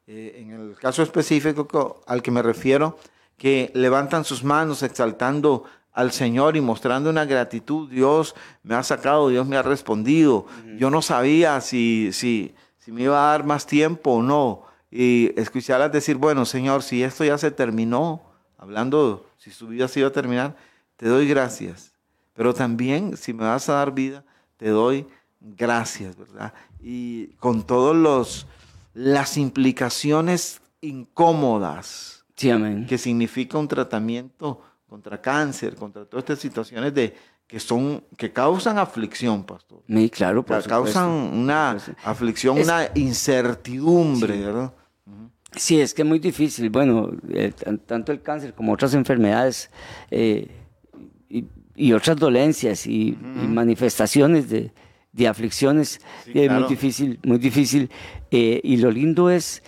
[0.08, 2.96] eh, en el caso específico al que me refiero,
[3.36, 7.90] que levantan sus manos exaltando al Señor y mostrando una gratitud.
[7.90, 10.46] Dios me ha sacado, Dios me ha respondido.
[10.78, 14.62] Yo no sabía si, si, si me iba a dar más tiempo o no.
[14.90, 18.22] Y escucharlas decir, bueno, Señor, si esto ya se terminó,
[18.58, 20.56] hablando si su vida se iba a terminar,
[20.96, 21.92] te doy gracias.
[22.34, 24.24] Pero también, si me vas a dar vida,
[24.56, 25.06] te doy
[25.40, 26.52] gracias, ¿verdad?
[26.80, 28.46] Y con todas
[28.94, 37.14] las implicaciones incómodas que significa un tratamiento contra cáncer, contra todas estas situaciones de
[37.46, 39.82] que son que causan aflicción, pastor.
[39.86, 44.74] Sí, claro, por causan una aflicción, una incertidumbre, ¿verdad?
[45.54, 46.68] Sí, es que es muy difícil.
[46.68, 47.52] Bueno, eh,
[47.86, 49.70] tanto el cáncer como otras enfermedades
[50.10, 50.48] eh,
[51.76, 54.72] y, otras dolencias y, manifestaciones de,
[55.28, 57.90] aflicciones es muy difícil, muy difícil.
[58.30, 59.62] Eh, y lo lindo es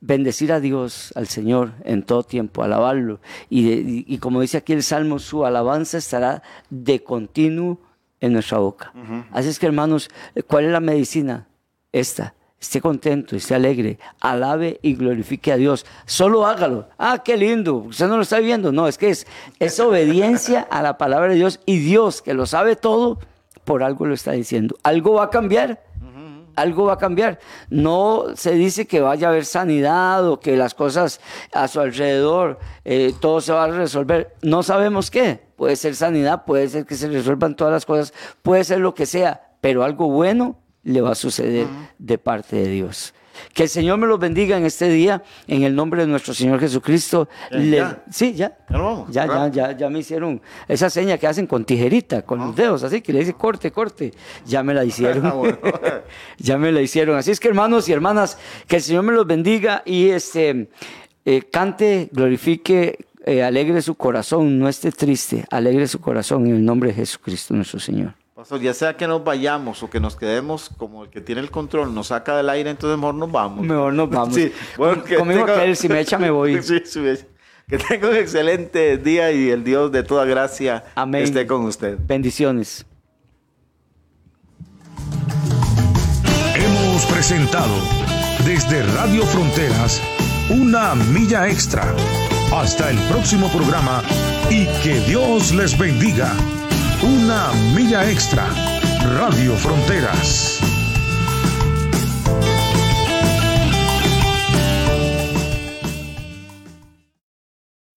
[0.00, 3.20] bendecir a Dios, al Señor, en todo tiempo, alabarlo.
[3.48, 7.80] Y, como dice aquí el Salmo, su alabanza estará de continuo
[8.20, 8.92] en nuestra boca.
[9.30, 10.10] Así es que, hermanos,
[10.46, 11.48] ¿cuál es la medicina?
[11.92, 12.34] Esta.
[12.62, 15.84] Esté contento, esté alegre, alabe y glorifique a Dios.
[16.06, 16.86] Solo hágalo.
[16.96, 17.74] Ah, qué lindo.
[17.74, 18.70] Usted no lo está viendo.
[18.70, 21.58] No, es que es, obediencia a la palabra de Dios.
[21.66, 23.18] Y Dios, que lo sabe todo,
[23.64, 24.76] por algo lo está diciendo.
[24.84, 25.82] Algo va a cambiar
[26.54, 27.38] algo va a cambiar.
[27.70, 31.18] No se dice que vaya a haber sanidad o que las cosas
[31.54, 34.36] a su alrededor, eh, todo se va a resolver.
[34.42, 35.40] No sabemos qué.
[35.56, 39.06] Puede ser sanidad, puede ser que se resuelvan todas las cosas, puede ser lo que
[39.06, 41.66] sea, pero algo bueno le va a suceder
[41.98, 43.14] de parte de Dios.
[43.54, 46.60] Que el Señor me los bendiga en este día, en el nombre de nuestro Señor
[46.60, 47.28] Jesucristo.
[48.10, 48.58] Sí, ya.
[49.10, 52.82] Ya, ya, ya, ya, me hicieron esa seña que hacen con tijerita, con los dedos,
[52.82, 54.12] así que le dice corte, corte.
[54.46, 55.22] Ya me la hicieron.
[55.32, 56.02] Ah,
[56.38, 57.16] ya me la hicieron.
[57.16, 60.68] Así es que hermanos y hermanas, que el Señor me los bendiga y este
[61.24, 66.64] eh, cante, glorifique, eh, alegre su corazón, no esté triste, alegre su corazón en el
[66.64, 68.14] nombre de Jesucristo nuestro Señor
[68.60, 71.94] ya sea que nos vayamos o que nos quedemos como el que tiene el control,
[71.94, 73.64] nos saca del aire, entonces mejor nos vamos.
[73.64, 74.34] Mejor nos vamos.
[74.34, 76.60] Sí, bueno, que Conmigo que si me echa me voy.
[77.68, 80.84] Que tenga un excelente día y el Dios de toda gracia
[81.14, 81.96] esté con usted.
[82.06, 82.84] Bendiciones.
[86.54, 87.74] Hemos presentado
[88.44, 90.02] desde Radio Fronteras
[90.50, 91.94] una milla extra.
[92.52, 94.02] Hasta el próximo programa
[94.50, 96.30] y que Dios les bendiga.
[97.02, 98.46] Una milla extra.
[99.18, 100.60] Radio Fronteras.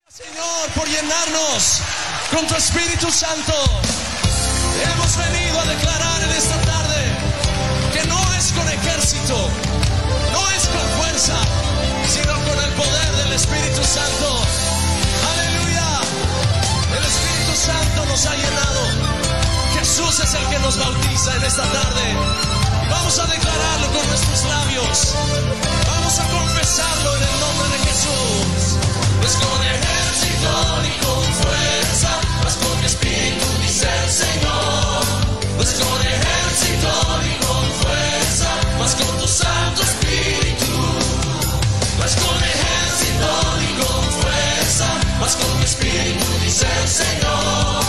[0.07, 1.81] Señor, por llenarnos
[2.31, 3.53] con tu Espíritu Santo.
[4.81, 7.03] Hemos venido a declarar en esta tarde
[7.93, 9.37] que no es con ejército,
[10.33, 11.37] no es con fuerza,
[12.09, 14.64] sino con el poder del Espíritu Santo.
[17.55, 18.81] Santo nos ha llenado.
[19.79, 22.03] Jesús es el que nos bautiza en esta tarde.
[22.89, 25.15] Vamos a declararlo con nuestros labios.
[25.87, 28.75] Vamos a confesarlo en el nombre de Jesús.
[29.21, 30.51] Pues con ejército
[30.83, 32.09] y con fuerza,
[32.41, 35.03] pues con mi espíritu, dice el Señor.
[35.55, 36.91] Pues con ejército
[37.23, 40.75] y con fuerza, pues con tu Santo Espíritu.
[41.97, 43.29] Pues con ejército
[43.63, 44.87] y con fuerza,
[45.19, 46.34] pues con mi espíritu.
[46.55, 47.84] seu Senhor.